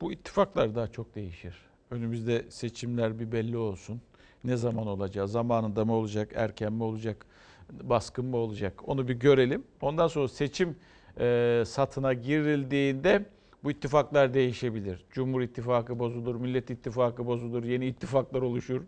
[0.01, 1.53] Bu ittifaklar daha çok değişir.
[1.91, 4.01] Önümüzde seçimler bir belli olsun.
[4.43, 7.25] Ne zaman olacağı, zamanında mı olacak, erken mi olacak,
[7.71, 9.63] baskın mı olacak onu bir görelim.
[9.81, 10.75] Ondan sonra seçim
[11.19, 13.25] e, satına girildiğinde
[13.63, 15.05] bu ittifaklar değişebilir.
[15.11, 18.81] Cumhur İttifakı bozulur, Millet İttifakı bozulur, yeni ittifaklar oluşur.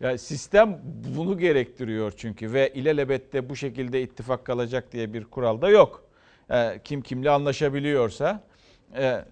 [0.00, 0.80] Yani sistem
[1.16, 6.04] bunu gerektiriyor çünkü ve ilelebette bu şekilde ittifak kalacak diye bir kural da yok.
[6.50, 8.44] E, kim kimle anlaşabiliyorsa
[8.96, 9.24] e,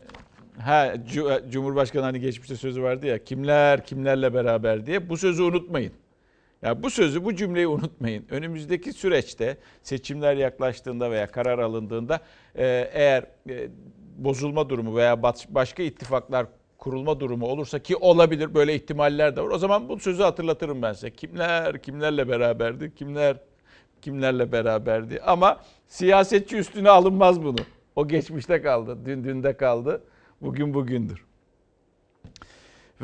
[0.59, 5.92] Ha, Cu- Cumhurbaşkanı hani geçmişte sözü vardı ya kimler kimlerle beraber diye bu sözü unutmayın.
[6.62, 8.24] Ya bu sözü bu cümleyi unutmayın.
[8.30, 12.20] Önümüzdeki süreçte seçimler yaklaştığında veya karar alındığında
[12.55, 13.68] e, eğer e,
[14.17, 16.47] bozulma durumu veya baş- başka ittifaklar
[16.79, 19.49] kurulma durumu olursa ki olabilir böyle ihtimaller de var.
[19.49, 21.11] O zaman bu sözü hatırlatırım ben size.
[21.11, 23.37] Kimler kimlerle beraberdi, kimler
[24.03, 25.21] kimlerle beraberdi.
[25.27, 27.59] Ama siyasetçi üstüne alınmaz bunu.
[27.97, 30.03] O geçmişte kaldı, dün dünde kaldı,
[30.43, 31.25] bugün bugündür.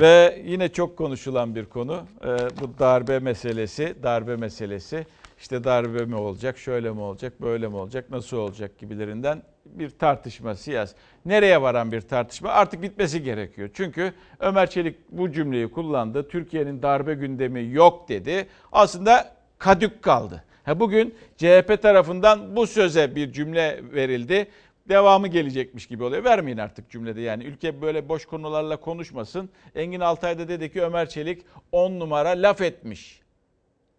[0.01, 2.27] Ve yine çok konuşulan bir konu e,
[2.61, 5.07] bu darbe meselesi, darbe meselesi.
[5.43, 10.55] İşte darbe mi olacak, şöyle mi olacak, böyle mi olacak, nasıl olacak gibilerinden bir tartışma
[10.55, 10.97] siyasi.
[11.25, 13.71] Nereye varan bir tartışma artık bitmesi gerekiyor.
[13.75, 16.29] Çünkü Ömer Çelik bu cümleyi kullandı.
[16.29, 18.47] Türkiye'nin darbe gündemi yok dedi.
[18.73, 20.45] Aslında kadük kaldı.
[20.65, 24.47] Ha, bugün CHP tarafından bu söze bir cümle verildi
[24.89, 26.25] devamı gelecekmiş gibi oluyor.
[26.25, 27.45] Vermeyin artık cümlede yani.
[27.45, 29.51] Ülke böyle boş konularla konuşmasın.
[29.75, 33.22] Engin Altay da dedi ki Ömer Çelik 10 numara laf etmiş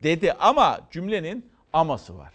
[0.03, 2.33] dedi ama cümlenin aması var.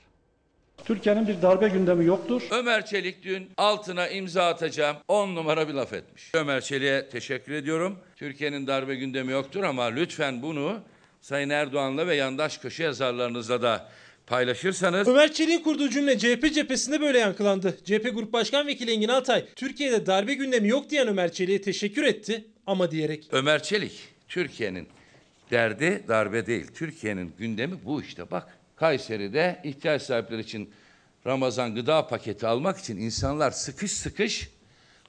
[0.84, 2.42] Türkiye'nin bir darbe gündemi yoktur.
[2.50, 6.30] Ömer Çelik dün altına imza atacağım 10 numara bir laf etmiş.
[6.34, 7.98] Ömer Çelik'e teşekkür ediyorum.
[8.16, 10.80] Türkiye'nin darbe gündemi yoktur ama lütfen bunu
[11.20, 13.88] Sayın Erdoğan'la ve yandaş köşe yazarlarınızla da
[14.26, 17.78] paylaşırsanız Ömer Çelik'in kurduğu cümle CHP cephesinde böyle yankılandı.
[17.84, 22.44] CHP Grup Başkan Vekili Engin Altay, Türkiye'de darbe gündemi yok diyen Ömer Çelik'e teşekkür etti
[22.66, 23.28] ama diyerek.
[23.32, 23.92] Ömer Çelik
[24.28, 24.88] Türkiye'nin
[25.51, 26.66] derdi darbe değil.
[26.74, 28.59] Türkiye'nin gündemi bu işte bak.
[28.76, 30.70] Kayseri'de ihtiyaç sahipleri için
[31.26, 34.51] Ramazan gıda paketi almak için insanlar sıkış sıkış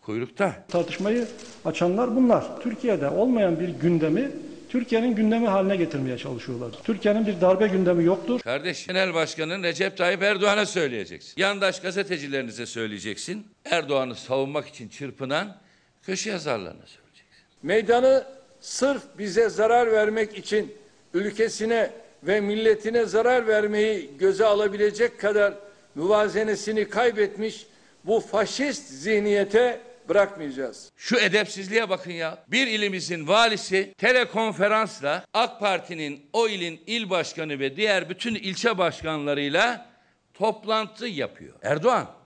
[0.02, 0.66] kuyrukta.
[0.68, 1.28] Tartışmayı
[1.66, 2.62] açanlar bunlar.
[2.62, 4.32] Türkiye'de olmayan bir gündemi
[4.70, 6.72] Türkiye'nin gündemi haline getirmeye çalışıyorlar.
[6.84, 8.40] Türkiye'nin bir darbe gündemi yoktur.
[8.40, 11.34] Kardeş, Genel Başkan'ın Recep Tayyip Erdoğan'a söyleyeceksin.
[11.38, 13.48] Yandaş gazetecilerinize söyleyeceksin.
[13.66, 15.58] Erdoğan'ı savunmak için çırpınan
[16.04, 17.44] köşe yazarlarına söyleyeceksin.
[17.64, 20.76] Meydanı sırf bize zarar vermek için
[21.14, 21.92] ülkesine
[22.24, 25.54] ve milletine zarar vermeyi göze alabilecek kadar
[25.96, 27.66] müvazenesini kaybetmiş
[28.06, 29.80] bu faşist zihniyete
[30.10, 30.92] bırakmayacağız.
[30.98, 32.44] Şu edepsizliğe bakın ya.
[32.48, 39.90] Bir ilimizin valisi telekonferansla AK Parti'nin o ilin il başkanı ve diğer bütün ilçe başkanlarıyla
[40.34, 41.54] toplantı yapıyor.
[41.64, 42.19] Erdoğan,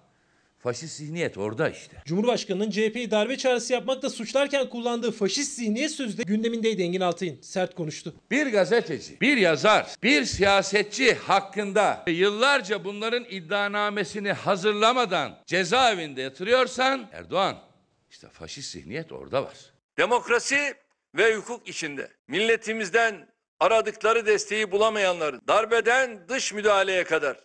[0.64, 1.98] faşist zihniyet orada işte.
[2.06, 7.42] Cumhurbaşkanının CHP'yi darbe çağrısı yapmakla suçlarken kullandığı faşist zihniyet sözü de gündemindeydi Engin Altay'ın.
[7.42, 8.14] Sert konuştu.
[8.32, 17.58] Bir gazeteci, bir yazar, bir siyasetçi hakkında yıllarca bunların iddianamesini hazırlamadan cezaevinde yatırıyorsan Erdoğan,
[18.12, 19.58] işte faşist zihniyet orada var.
[19.98, 20.74] Demokrasi
[21.16, 23.28] ve hukuk içinde milletimizden
[23.60, 27.38] aradıkları desteği bulamayanların darbeden dış müdahaleye kadar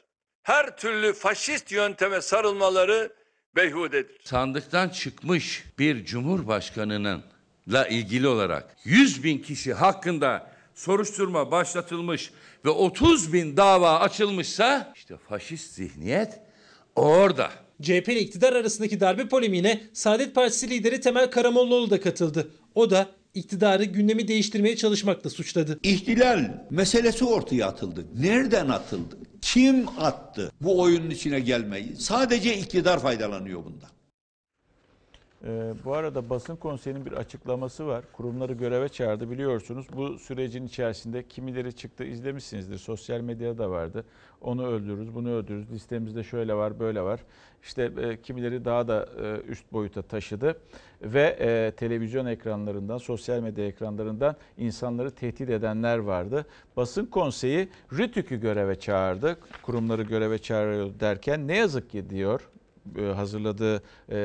[0.48, 3.12] her türlü faşist yönteme sarılmaları
[3.56, 4.16] beyhudedir.
[4.24, 7.22] Sandıktan çıkmış bir cumhurbaşkanının
[7.66, 12.30] ile ilgili olarak 100 bin kişi hakkında soruşturma başlatılmış
[12.64, 16.40] ve 30 bin dava açılmışsa işte faşist zihniyet
[16.96, 17.50] orada.
[17.82, 22.50] CHP ile iktidar arasındaki darbe polemiğine Saadet Partisi lideri Temel Karamollaoğlu da katıldı.
[22.74, 25.78] O da iktidarı gündemi değiştirmeye çalışmakla suçladı.
[25.82, 28.06] İhtilal meselesi ortaya atıldı.
[28.14, 29.16] Nereden atıldı?
[29.42, 31.96] Kim attı bu oyunun içine gelmeyi?
[31.96, 33.90] Sadece iktidar faydalanıyor bundan.
[35.44, 38.04] Ee, bu arada basın konseyinin bir açıklaması var.
[38.12, 39.86] Kurumları göreve çağırdı biliyorsunuz.
[39.96, 42.78] Bu sürecin içerisinde kimileri çıktı izlemişsinizdir.
[42.78, 44.04] Sosyal medyada da vardı.
[44.40, 45.70] Onu öldürürüz, bunu öldürürüz.
[45.70, 47.20] Listemizde şöyle var, böyle var.
[47.62, 50.60] İşte e, kimileri daha da e, üst boyuta taşıdı.
[51.02, 56.46] Ve e, televizyon ekranlarından, sosyal medya ekranlarından insanları tehdit edenler vardı.
[56.76, 59.36] Basın konseyi RTÜK'ü göreve çağırdı.
[59.62, 62.48] Kurumları göreve çağırıyor derken ne yazık ki diyor
[63.16, 64.18] hazırladığı e,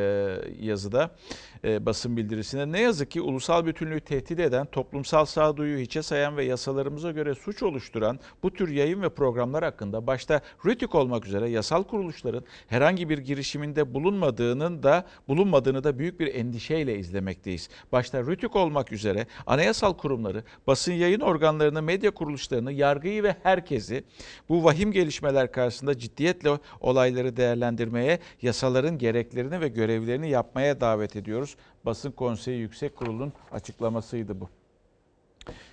[0.62, 1.16] yazıda
[1.64, 6.46] e, basın bildirisinde ne yazık ki ulusal bütünlüğü tehdit eden, toplumsal sağduyuyu hiçe sayan ve
[6.46, 11.84] yasalarımıza göre suç oluşturan bu tür yayın ve programlar hakkında başta RTÜK olmak üzere yasal
[11.84, 17.70] kuruluşların herhangi bir girişiminde bulunmadığının da bulunmadığını da büyük bir endişeyle izlemekteyiz.
[17.92, 24.04] Başta RTÜK olmak üzere anayasal kurumları, basın yayın organlarını, medya kuruluşlarını, yargıyı ve herkesi
[24.50, 26.50] bu vahim gelişmeler karşısında ciddiyetle
[26.80, 28.20] olayları değerlendirmeye,
[28.54, 31.56] yasaların gereklerini ve görevlerini yapmaya davet ediyoruz.
[31.86, 34.50] Basın Konseyi Yüksek Kurulu'nun açıklamasıydı bu.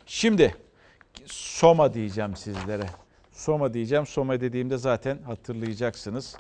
[0.07, 0.55] Şimdi
[1.27, 2.87] Soma diyeceğim sizlere.
[3.33, 4.07] Soma diyeceğim.
[4.07, 6.37] Soma dediğimde zaten hatırlayacaksınız.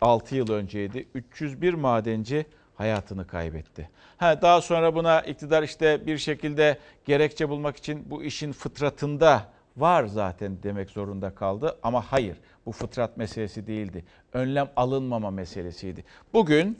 [0.00, 1.08] 6 yıl önceydi.
[1.14, 3.90] 301 madenci hayatını kaybetti.
[4.16, 10.04] Ha, daha sonra buna iktidar işte bir şekilde gerekçe bulmak için bu işin fıtratında var
[10.04, 11.78] zaten demek zorunda kaldı.
[11.82, 12.36] Ama hayır
[12.66, 14.04] bu fıtrat meselesi değildi.
[14.32, 16.04] Önlem alınmama meselesiydi.
[16.32, 16.78] Bugün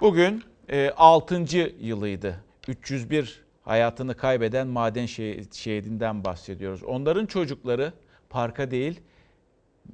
[0.00, 1.44] bugün e, 6.
[1.80, 2.44] yılıydı.
[2.68, 6.82] 301 hayatını kaybeden maden şehidinden bahsediyoruz.
[6.82, 7.92] Onların çocukları
[8.30, 9.00] parka değil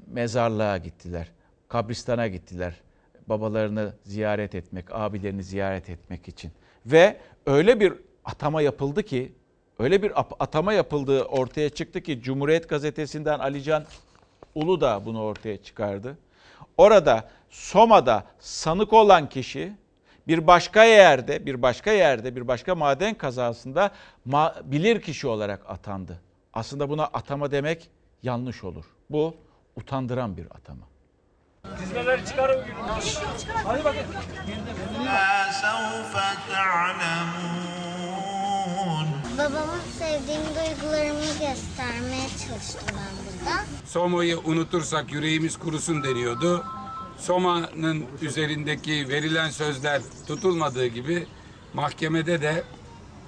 [0.07, 1.31] mezarlığa gittiler.
[1.69, 2.81] Kabristana gittiler.
[3.27, 6.53] Babalarını ziyaret etmek, abilerini ziyaret etmek için.
[6.87, 7.93] Ve öyle bir
[8.25, 9.33] atama yapıldı ki,
[9.79, 13.85] öyle bir atama yapıldığı ortaya çıktı ki Cumhuriyet Gazetesi'nden Alican
[14.55, 16.19] Ulu da bunu ortaya çıkardı.
[16.77, 19.73] Orada Soma'da sanık olan kişi
[20.29, 23.91] bir başka yerde, bir başka yerde, bir başka maden kazasında
[24.25, 26.21] ma bilir kişi olarak atandı.
[26.53, 27.91] Aslında buna atama demek
[28.23, 28.85] yanlış olur.
[29.11, 29.35] Bu
[29.77, 30.87] utandıran bir atama.
[31.79, 32.63] Dizmeleri çıkarın.
[33.65, 34.01] Hadi bakın.
[39.39, 43.65] Babamın sevdiğim duygularımı göstermeye çalıştım ben burada.
[43.87, 46.65] Soma'yı unutursak yüreğimiz kurusun deniyordu.
[47.19, 51.27] Soma'nın üzerindeki verilen sözler tutulmadığı gibi
[51.75, 52.65] mahkemede de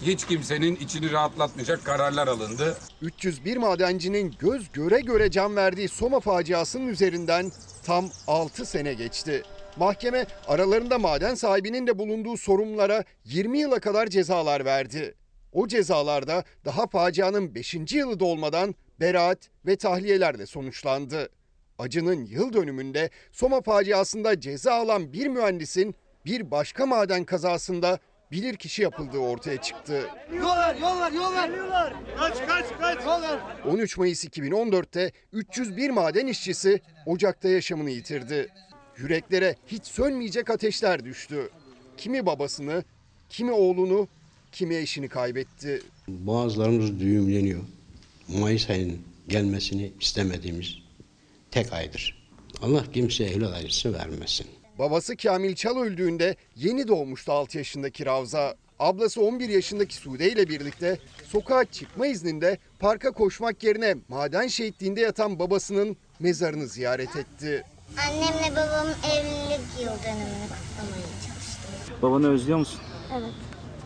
[0.03, 2.77] hiç kimsenin içini rahatlatmayacak kararlar alındı.
[3.03, 7.53] 301 madencinin göz göre göre can verdiği Soma faciasının üzerinden
[7.85, 9.43] tam 6 sene geçti.
[9.77, 15.15] Mahkeme aralarında maden sahibinin de bulunduğu sorumlulara 20 yıla kadar cezalar verdi.
[15.57, 17.75] O cezalarda daha facianın 5.
[17.93, 21.29] yılı dolmadan beraat ve tahliyelerle sonuçlandı.
[21.79, 25.95] Acının yıl dönümünde Soma faciasında ceza alan bir mühendisin
[26.27, 27.99] bir başka maden kazasında
[28.33, 30.11] bilirkişi yapıldığı ortaya çıktı.
[30.33, 31.49] Yollar, yollar, yollar.
[31.49, 31.95] Yollar.
[32.19, 33.05] Kaç, kaç, kaç.
[33.05, 33.41] Yollar.
[33.67, 38.49] 13 Mayıs 2014'te 301 maden işçisi Ocak'ta yaşamını yitirdi.
[38.97, 41.51] Yüreklere hiç sönmeyecek ateşler düştü.
[41.97, 42.85] Kimi babasını,
[43.29, 44.09] kimi oğlunu,
[44.57, 45.83] kimi eşini kaybetti.
[46.09, 47.61] Boğazlarımız düğümleniyor.
[48.29, 48.99] Mayıs ayının
[49.29, 50.79] gelmesini istemediğimiz
[51.51, 52.29] tek aydır.
[52.63, 54.47] Allah kimseye evlat acısı vermesin.
[54.79, 58.55] Babası Kamil Çal öldüğünde yeni doğmuştu 6 yaşındaki Ravza.
[58.79, 60.99] Ablası 11 yaşındaki Sude ile birlikte
[61.29, 67.65] sokağa çıkma izninde parka koşmak yerine maden şehitliğinde yatan babasının mezarını ziyaret etti.
[68.09, 71.97] Annemle babamın evlilik yıl dönümünü kutlamaya çalıştım.
[72.03, 72.81] Babanı özlüyor musun?
[73.13, 73.35] Evet,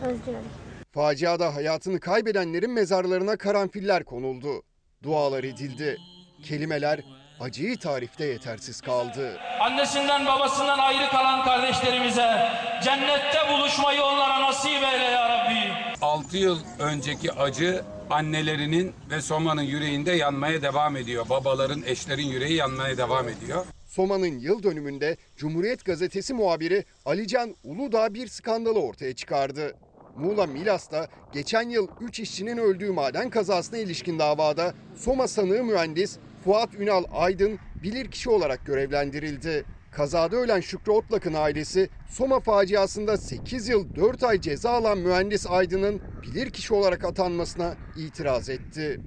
[0.01, 0.60] özlüyorum.
[0.93, 4.63] Faciada hayatını kaybedenlerin mezarlarına karanfiller konuldu.
[5.03, 5.97] Dualar edildi.
[6.43, 6.99] Kelimeler
[7.39, 9.37] acıyı tarifte yetersiz kaldı.
[9.59, 12.49] Annesinden babasından ayrı kalan kardeşlerimize
[12.83, 15.73] cennette buluşmayı onlara nasip eyle ya Rabbi.
[16.01, 21.29] 6 yıl önceki acı annelerinin ve Soma'nın yüreğinde yanmaya devam ediyor.
[21.29, 23.65] Babaların, eşlerin yüreği yanmaya devam ediyor.
[23.87, 29.75] Soma'nın yıl dönümünde Cumhuriyet Gazetesi muhabiri Alican Uludağ bir skandalı ortaya çıkardı.
[30.17, 36.75] Muğla Milas'ta geçen yıl 3 işçinin öldüğü maden kazasına ilişkin davada Soma sanığı mühendis Fuat
[36.75, 39.65] Ünal Aydın bilirkişi olarak görevlendirildi.
[39.91, 46.01] Kazada ölen Şükrü Otlak'ın ailesi Soma faciasında 8 yıl 4 ay ceza alan mühendis Aydın'ın
[46.21, 49.01] bilirkişi olarak atanmasına itiraz etti.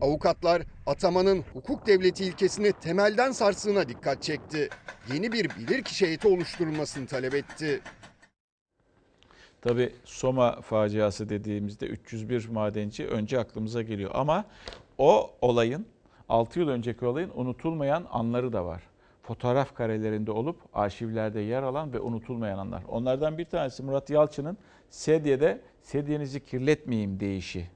[0.00, 4.68] Avukatlar atamanın hukuk devleti ilkesini temelden sarsığına dikkat çekti.
[5.12, 7.80] Yeni bir bilirkişi heyeti oluşturulmasını talep etti.
[9.64, 14.10] Tabi Soma faciası dediğimizde 301 madenci önce aklımıza geliyor.
[14.14, 14.44] Ama
[14.98, 15.86] o olayın
[16.28, 18.82] 6 yıl önceki olayın unutulmayan anları da var.
[19.22, 22.82] Fotoğraf karelerinde olup arşivlerde yer alan ve unutulmayan anlar.
[22.88, 24.58] Onlardan bir tanesi Murat Yalçın'ın
[24.90, 27.66] Sedye'de sedyenizi kirletmeyeyim deyişi.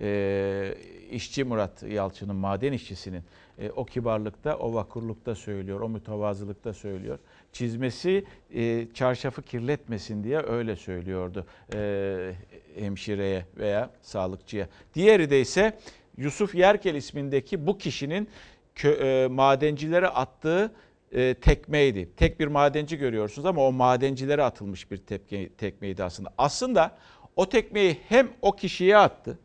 [0.00, 0.74] Ee,
[1.10, 3.22] işçi Murat Yalçın'ın, maden işçisinin
[3.58, 7.18] e, o kibarlıkta, o vakurlukta söylüyor, o mütevazılıkta söylüyor.
[7.52, 8.24] Çizmesi
[8.54, 12.32] e, çarşafı kirletmesin diye öyle söylüyordu e,
[12.78, 14.68] hemşireye veya sağlıkçıya.
[14.94, 15.78] Diğeri de ise
[16.16, 18.28] Yusuf Yerkel ismindeki bu kişinin
[18.74, 20.72] kö, e, madencilere attığı
[21.12, 22.10] e, tekmeydi.
[22.16, 26.34] Tek bir madenci görüyorsunuz ama o madencilere atılmış bir tepke, tekmeydi aslında.
[26.38, 26.96] Aslında
[27.36, 29.38] o tekmeyi hem o kişiye attı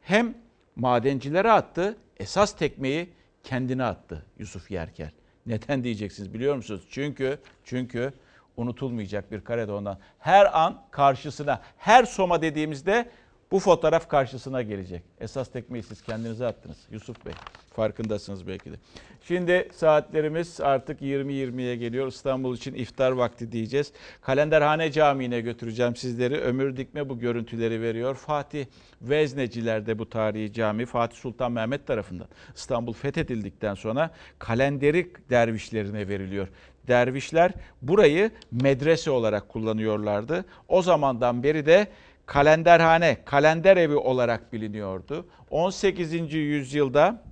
[0.00, 0.34] hem
[0.76, 1.96] madencilere attı.
[2.16, 3.08] Esas tekmeyi
[3.44, 5.10] kendine attı Yusuf Yerkel.
[5.46, 6.86] Neden diyeceksiniz biliyor musunuz?
[6.90, 8.12] Çünkü çünkü
[8.56, 9.98] unutulmayacak bir karede ondan.
[10.18, 13.10] Her an karşısına, her Soma dediğimizde
[13.52, 15.02] bu fotoğraf karşısına gelecek.
[15.20, 17.32] Esas tekmeyi siz kendinize attınız Yusuf Bey.
[17.76, 18.76] Farkındasınız belki de.
[19.22, 22.06] Şimdi saatlerimiz artık 20.20'ye geliyor.
[22.06, 23.92] İstanbul için iftar vakti diyeceğiz.
[24.22, 26.40] Kalenderhane Camii'ne götüreceğim sizleri.
[26.40, 28.14] Ömür Dikme bu görüntüleri veriyor.
[28.14, 28.66] Fatih
[29.02, 36.48] Vezneciler'de bu tarihi cami Fatih Sultan Mehmet tarafından İstanbul fethedildikten sonra kalenderi dervişlerine veriliyor.
[36.88, 40.44] Dervişler burayı medrese olarak kullanıyorlardı.
[40.68, 41.86] O zamandan beri de
[42.30, 45.26] kalenderhane, kalender evi olarak biliniyordu.
[45.50, 46.34] 18.
[46.34, 47.22] yüzyılda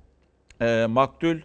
[0.60, 1.36] e, Maktul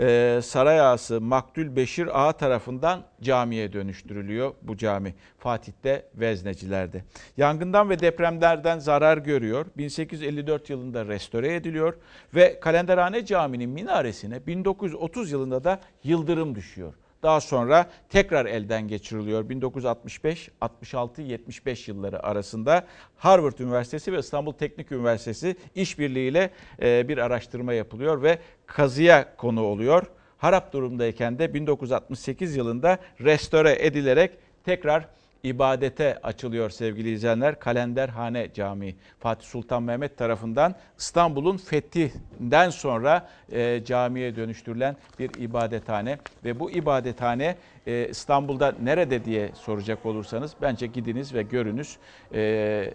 [0.00, 5.14] e, saray ağası Maktul Beşir Ağa tarafından camiye dönüştürülüyor bu cami.
[5.38, 7.04] Fatih'te Vezneciler'de.
[7.36, 9.66] Yangından ve depremlerden zarar görüyor.
[9.76, 11.94] 1854 yılında restore ediliyor
[12.34, 16.94] ve Kalenderhane Camii'nin minaresine 1930 yılında da yıldırım düşüyor.
[17.22, 19.48] Daha sonra tekrar elden geçiriliyor.
[19.48, 26.50] 1965, 66, 75 yılları arasında Harvard Üniversitesi ve İstanbul Teknik Üniversitesi işbirliğiyle
[26.82, 30.06] e, bir araştırma yapılıyor ve kazıya konu oluyor.
[30.38, 35.08] Harap durumdayken de 1968 yılında restore edilerek tekrar
[35.42, 37.60] ibadete açılıyor sevgili izleyenler.
[37.60, 46.60] Kalenderhane Camii Fatih Sultan Mehmet tarafından İstanbul'un fethinden sonra e, camiye dönüştürülen bir ibadethane ve
[46.60, 51.96] bu ibadethane e, İstanbul'da nerede diye soracak olursanız bence gidiniz ve görünüz.
[52.34, 52.94] E,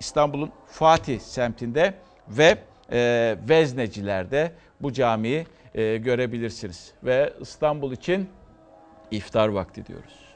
[0.00, 1.94] İstanbul'un Fatih semtinde
[2.28, 2.58] ve
[2.92, 8.28] e, Vezneciler'de bu camiyi e, görebilirsiniz ve İstanbul için
[9.10, 10.29] iftar vakti diyoruz.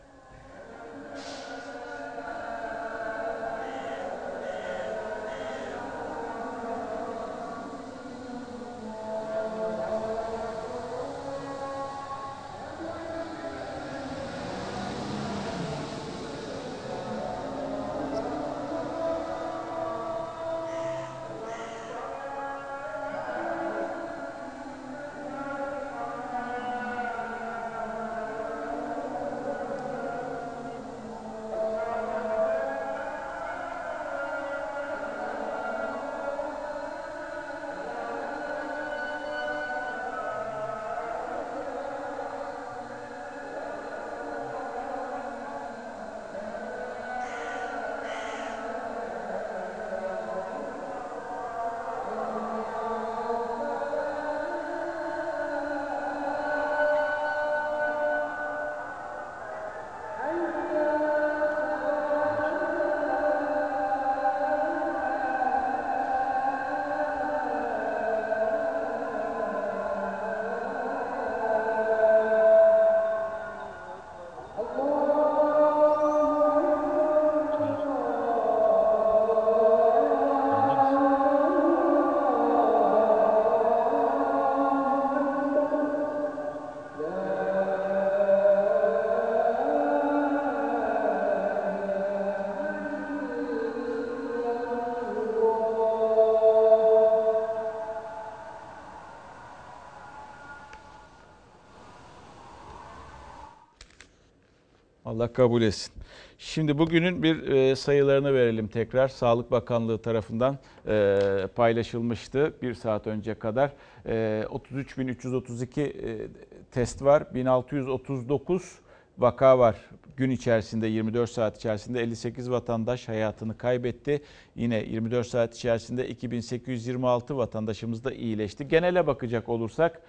[105.15, 105.93] Allah kabul etsin.
[106.39, 109.09] Şimdi bugünün bir e, sayılarını verelim tekrar.
[109.09, 110.59] Sağlık Bakanlığı tarafından
[110.89, 113.73] e, paylaşılmıştı bir saat önce kadar.
[114.07, 116.29] E, 33.332 e,
[116.71, 117.35] test var.
[117.35, 118.79] 1639
[119.19, 119.77] vaka var.
[120.17, 124.23] Gün içerisinde 24 saat içerisinde 58 vatandaş hayatını kaybetti.
[124.57, 128.69] Yine 24 saat içerisinde 2826 vatandaşımız da iyileşti.
[128.69, 130.03] Genele bakacak olursak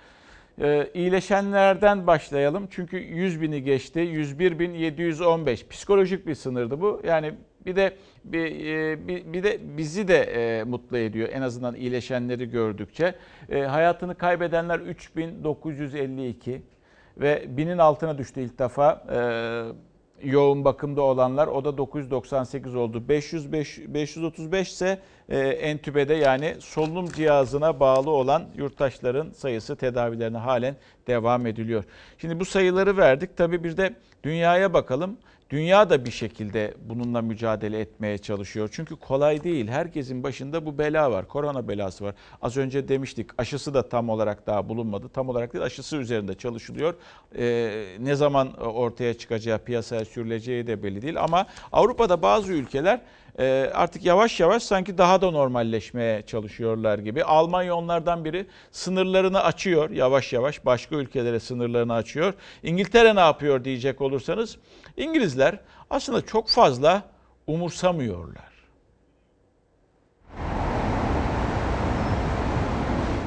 [0.61, 2.67] ee, iyileşenlerden başlayalım.
[2.69, 3.99] Çünkü 100 bini geçti.
[3.99, 5.67] 101.715.
[5.67, 7.01] Psikolojik bir sınırdı bu.
[7.07, 7.33] Yani
[7.65, 12.49] bir de bir, e, bir, bir de bizi de e, mutlu ediyor en azından iyileşenleri
[12.49, 13.15] gördükçe.
[13.49, 16.61] E, hayatını kaybedenler 3952
[17.17, 19.05] ve binin altına düştü ilk defa.
[19.11, 19.19] E,
[20.23, 23.09] yoğun bakımda olanlar o da 998 oldu.
[23.09, 30.75] 500 5, 535 ise e, entübede yani solunum cihazına bağlı olan yurttaşların sayısı tedavilerine halen
[31.07, 31.83] devam ediliyor.
[32.17, 33.37] Şimdi bu sayıları verdik.
[33.37, 35.17] Tabii bir de dünyaya bakalım.
[35.49, 38.69] Dünya da bir şekilde bununla mücadele etmeye çalışıyor.
[38.71, 39.67] Çünkü kolay değil.
[39.67, 41.27] Herkesin başında bu bela var.
[41.27, 42.15] Korona belası var.
[42.41, 45.09] Az önce demiştik aşısı da tam olarak daha bulunmadı.
[45.09, 46.93] Tam olarak değil aşısı üzerinde çalışılıyor.
[47.37, 51.23] Ee, ne zaman ortaya çıkacağı, piyasaya sürüleceği de belli değil.
[51.23, 53.01] Ama Avrupa'da bazı ülkeler
[53.39, 57.23] e, artık yavaş yavaş sanki daha da normalleşmeye çalışıyorlar gibi.
[57.23, 60.65] Almanya onlardan biri sınırlarını açıyor yavaş yavaş.
[60.65, 62.33] Başka ülkelere sınırlarını açıyor.
[62.63, 64.57] İngiltere ne yapıyor diyecek olursanız
[64.97, 65.59] İngilizler
[65.89, 67.03] aslında çok fazla
[67.47, 68.55] umursamıyorlar.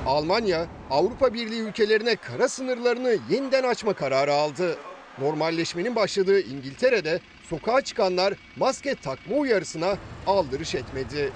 [0.06, 4.76] Almanya, Avrupa Birliği ülkelerine kara sınırlarını yeniden açma kararı aldı.
[5.18, 7.20] Normalleşmenin başladığı İngiltere'de
[7.50, 9.96] sokağa çıkanlar maske takma uyarısına
[10.26, 11.32] aldırış etmedi.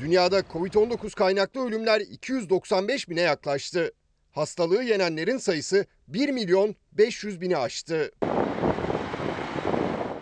[0.00, 3.92] Dünyada Covid-19 kaynaklı ölümler 295 bine yaklaştı.
[4.32, 8.12] Hastalığı yenenlerin sayısı 1 milyon 500 bini aştı.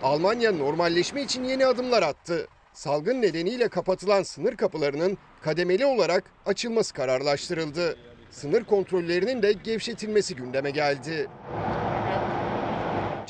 [0.02, 2.48] Almanya normalleşme için yeni adımlar attı.
[2.72, 7.96] Salgın nedeniyle kapatılan sınır kapılarının kademeli olarak açılması kararlaştırıldı.
[8.30, 11.28] Sınır kontrollerinin de gevşetilmesi gündeme geldi.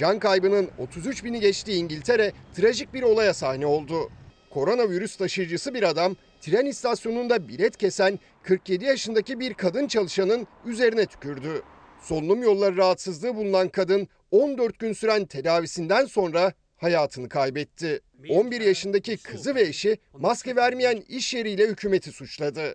[0.00, 4.10] Can kaybının 33 bini geçtiği İngiltere trajik bir olaya sahne oldu.
[4.50, 11.62] Koronavirüs taşıyıcısı bir adam tren istasyonunda bilet kesen 47 yaşındaki bir kadın çalışanın üzerine tükürdü.
[12.02, 18.00] Solunum yolları rahatsızlığı bulunan kadın 14 gün süren tedavisinden sonra hayatını kaybetti.
[18.28, 22.74] 11 yaşındaki kızı ve eşi maske vermeyen iş yeriyle hükümeti suçladı.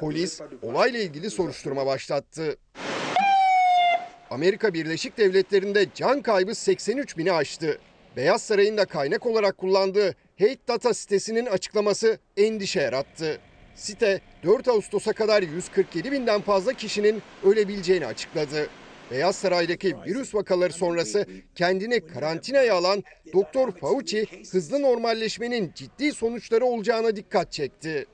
[0.00, 2.56] Polis olayla ilgili soruşturma başlattı.
[4.30, 7.78] Amerika Birleşik Devletleri'nde can kaybı 83 bini aştı.
[8.16, 13.38] Beyaz Saray'ın da kaynak olarak kullandığı Hate Data sitesinin açıklaması endişe yarattı.
[13.74, 18.68] Site 4 Ağustos'a kadar 147 binden fazla kişinin ölebileceğini açıkladı.
[19.10, 27.16] Beyaz Saray'daki virüs vakaları sonrası kendini karantinaya alan Doktor Fauci hızlı normalleşmenin ciddi sonuçları olacağına
[27.16, 28.06] dikkat çekti.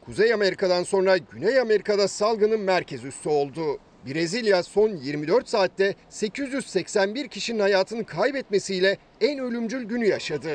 [0.00, 3.78] Kuzey Amerika'dan sonra Güney Amerika'da salgının merkez üssü oldu.
[4.06, 10.50] Brezilya son 24 saatte 881 kişinin hayatını kaybetmesiyle en ölümcül günü yaşadı.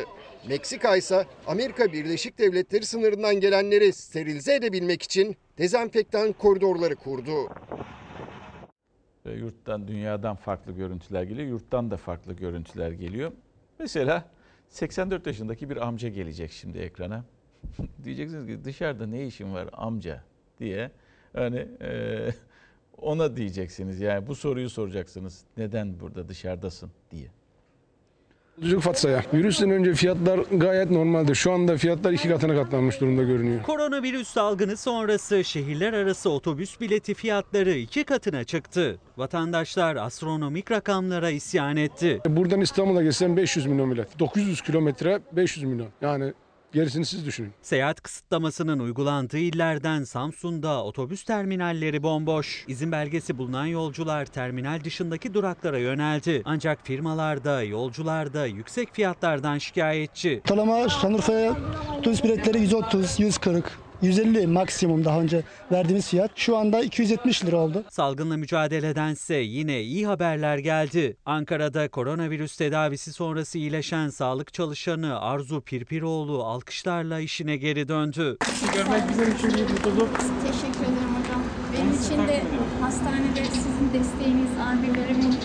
[0.47, 7.49] Meksika ise Amerika Birleşik Devletleri sınırından gelenleri sterilize edebilmek için dezenfektan koridorları kurdu.
[9.25, 11.47] Yurttan, dünyadan farklı görüntüler geliyor.
[11.47, 13.31] Yurttan da farklı görüntüler geliyor.
[13.79, 14.29] Mesela
[14.69, 17.25] 84 yaşındaki bir amca gelecek şimdi ekrana.
[18.03, 20.23] Diyeceksiniz ki dışarıda ne işin var amca
[20.59, 20.91] diye.
[21.33, 22.29] Hani e,
[23.03, 25.41] ona diyeceksiniz yani bu soruyu soracaksınız.
[25.57, 27.27] Neden burada dışarıdasın diye.
[28.61, 29.23] Yolculuk Fatsa'ya.
[29.33, 31.35] Virüsten önce fiyatlar gayet normaldi.
[31.35, 33.63] Şu anda fiyatlar iki katına katlanmış durumda görünüyor.
[33.63, 38.99] Koronavirüs salgını sonrası şehirler arası otobüs bileti fiyatları iki katına çıktı.
[39.17, 42.21] Vatandaşlar astronomik rakamlara isyan etti.
[42.27, 44.19] Buradan İstanbul'a geçsem 500 milyon bilet.
[44.19, 45.87] 900 kilometre 500 milyon.
[46.01, 46.33] Yani
[46.73, 47.51] gerisini siz düşünün.
[47.61, 52.65] Seyahat kısıtlamasının uygulandığı illerden Samsun'da otobüs terminalleri bomboş.
[52.67, 56.41] İzin belgesi bulunan yolcular terminal dışındaki duraklara yöneldi.
[56.45, 60.41] Ancak firmalarda, yolcularda yüksek fiyatlardan şikayetçi.
[60.43, 61.55] Ortalama Şanlıurfa'ya
[61.97, 66.31] otobüs biletleri 130, 140, 150 maksimum daha önce verdiğimiz fiyat.
[66.35, 67.83] Şu anda 270 lira oldu.
[67.89, 71.17] Salgınla mücadeledense yine iyi haberler geldi.
[71.25, 78.37] Ankara'da koronavirüs tedavisi sonrası iyileşen sağlık çalışanı Arzu Pirpiroğlu alkışlarla işine geri döndü.
[78.73, 80.09] Görmek bizim için bir mutluluk.
[80.19, 81.43] Teşekkür ederim hocam.
[81.73, 82.41] Benim için de
[82.81, 85.35] hastanede sizin desteğiniz, abilerimin,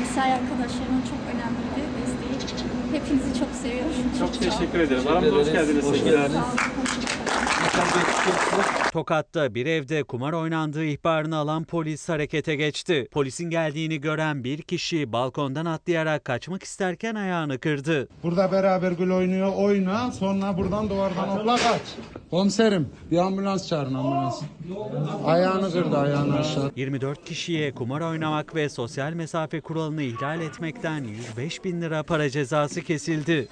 [0.00, 2.60] mesai arkadaşlarımın çok önemliydi desteği.
[2.92, 3.92] Hepinizi çok seviyorum.
[4.18, 5.08] Çok teşekkür ederim.
[5.08, 5.84] Aramıza hoş geldiniz.
[5.84, 7.15] Sağ olun.
[8.92, 13.08] Tokat'ta bir evde kumar oynandığı ihbarını alan polis harekete geçti.
[13.12, 18.08] Polisin geldiğini gören bir kişi balkondan atlayarak kaçmak isterken ayağını kırdı.
[18.22, 21.82] Burada beraber gül oynuyor oyna sonra buradan duvardan hopla kaç.
[22.30, 24.42] Komiserim bir ambulans çağırın ambulans.
[25.24, 26.70] Ayağını kırdı ayağını aşağı.
[26.76, 32.82] 24 kişiye kumar oynamak ve sosyal mesafe kuralını ihlal etmekten 105 bin lira para cezası
[32.82, 33.48] kesildi.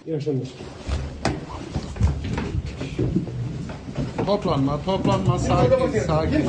[4.27, 6.45] Toplanma toplanma sakin sakin.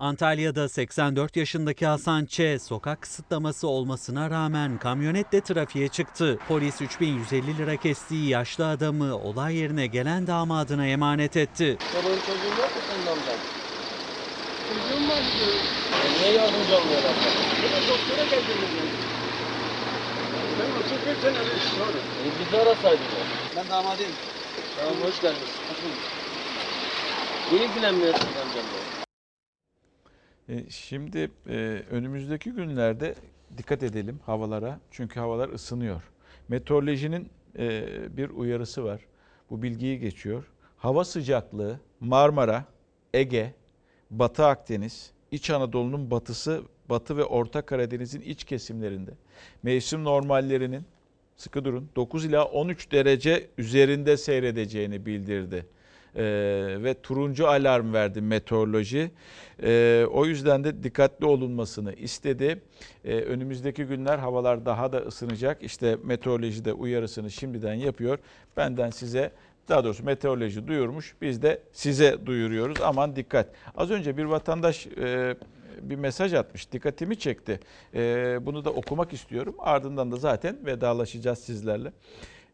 [0.00, 2.40] Antalya'da 84 yaşındaki Hasan Ç.
[2.62, 6.38] sokak kısıtlaması olmasına rağmen kamyonetle trafiğe çıktı.
[6.48, 11.78] Polis 3150 lira kestiği yaşlı adamı olay yerine gelen damadına emanet etti.
[11.92, 12.56] Çoluğun çocuğun
[12.90, 13.38] senin amcan?
[14.68, 15.60] Çocuğum var diyorum.
[16.20, 17.14] Niye yardımcı olmuyorlar?
[17.62, 18.68] Bana doktora geldiğini
[20.58, 22.00] Ben olsun 40 senedir istiyorum.
[22.24, 23.06] E bizi arasaydın.
[23.56, 24.12] Ben damadıyım.
[24.80, 25.60] Tamam hoş geldiniz.
[25.70, 25.98] Hoş bulduk.
[30.48, 33.14] Niye Şimdi e, önümüzdeki günlerde
[33.58, 34.80] dikkat edelim havalara.
[34.90, 36.02] Çünkü havalar ısınıyor.
[36.48, 37.28] Meteorolojinin
[37.58, 37.86] e,
[38.16, 39.00] bir uyarısı var.
[39.50, 40.44] Bu bilgiyi geçiyor.
[40.76, 42.64] Hava sıcaklığı Marmara,
[43.14, 43.54] Ege,
[44.10, 49.10] Batı Akdeniz, İç Anadolu'nun batısı, Batı ve Orta Karadeniz'in iç kesimlerinde
[49.62, 50.84] mevsim normallerinin
[51.40, 55.66] sıkı durun 9 ila 13 derece üzerinde seyredeceğini bildirdi.
[56.16, 56.22] Ee,
[56.78, 59.10] ve turuncu alarm verdi meteoroloji.
[59.62, 62.62] Ee, o yüzden de dikkatli olunmasını istedi.
[63.04, 65.62] Ee, önümüzdeki günler havalar daha da ısınacak.
[65.62, 68.18] İşte meteoroloji de uyarısını şimdiden yapıyor.
[68.56, 69.32] Benden size
[69.68, 71.14] daha doğrusu meteoroloji duyurmuş.
[71.22, 72.80] Biz de size duyuruyoruz.
[72.80, 73.48] Aman dikkat.
[73.76, 75.36] Az önce bir vatandaş e,
[75.82, 76.72] bir mesaj atmış.
[76.72, 77.60] Dikkatimi çekti.
[77.94, 79.54] E, bunu da okumak istiyorum.
[79.58, 81.92] Ardından da zaten vedalaşacağız sizlerle.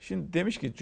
[0.01, 0.73] Şimdi demiş ki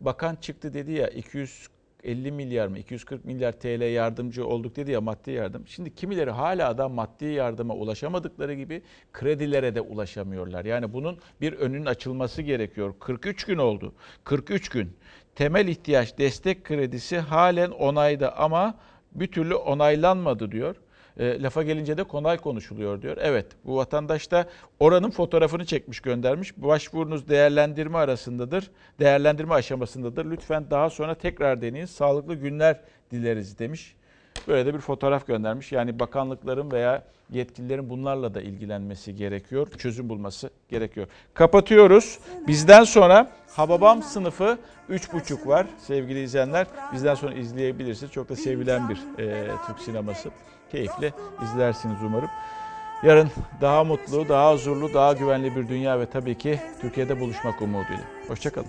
[0.00, 5.30] bakan çıktı dedi ya 250 milyar mı 240 milyar TL yardımcı olduk dedi ya maddi
[5.30, 5.66] yardım.
[5.66, 8.82] Şimdi kimileri hala da maddi yardıma ulaşamadıkları gibi
[9.12, 10.64] kredilere de ulaşamıyorlar.
[10.64, 12.94] Yani bunun bir önünün açılması gerekiyor.
[13.00, 13.94] 43 gün oldu.
[14.24, 14.96] 43 gün.
[15.34, 18.74] Temel ihtiyaç destek kredisi halen onayda ama
[19.12, 20.76] bir türlü onaylanmadı diyor.
[21.18, 23.16] E, lafa gelince de konay konuşuluyor diyor.
[23.20, 24.46] Evet bu vatandaş da
[24.80, 26.56] oranın fotoğrafını çekmiş göndermiş.
[26.56, 28.70] Başvurunuz değerlendirme arasındadır.
[29.00, 30.30] Değerlendirme aşamasındadır.
[30.30, 31.86] Lütfen daha sonra tekrar deneyin.
[31.86, 32.80] Sağlıklı günler
[33.10, 33.94] dileriz demiş.
[34.48, 35.72] Böyle de bir fotoğraf göndermiş.
[35.72, 39.68] Yani bakanlıkların veya yetkililerin bunlarla da ilgilenmesi gerekiyor.
[39.78, 41.06] Çözüm bulması gerekiyor.
[41.34, 42.18] Kapatıyoruz.
[42.46, 44.58] Bizden sonra Hababam sınıfı
[44.90, 46.66] 3.5 var sevgili izleyenler.
[46.92, 48.12] Bizden sonra izleyebilirsiniz.
[48.12, 50.30] Çok da sevilen bir e, Türk sineması.
[50.70, 51.12] Keyifle
[51.44, 52.30] izlersiniz umarım.
[53.02, 53.30] Yarın
[53.60, 58.04] daha mutlu, daha huzurlu, daha güvenli bir dünya ve tabii ki Türkiye'de buluşmak umuduyla.
[58.28, 58.68] Hoşçakalın.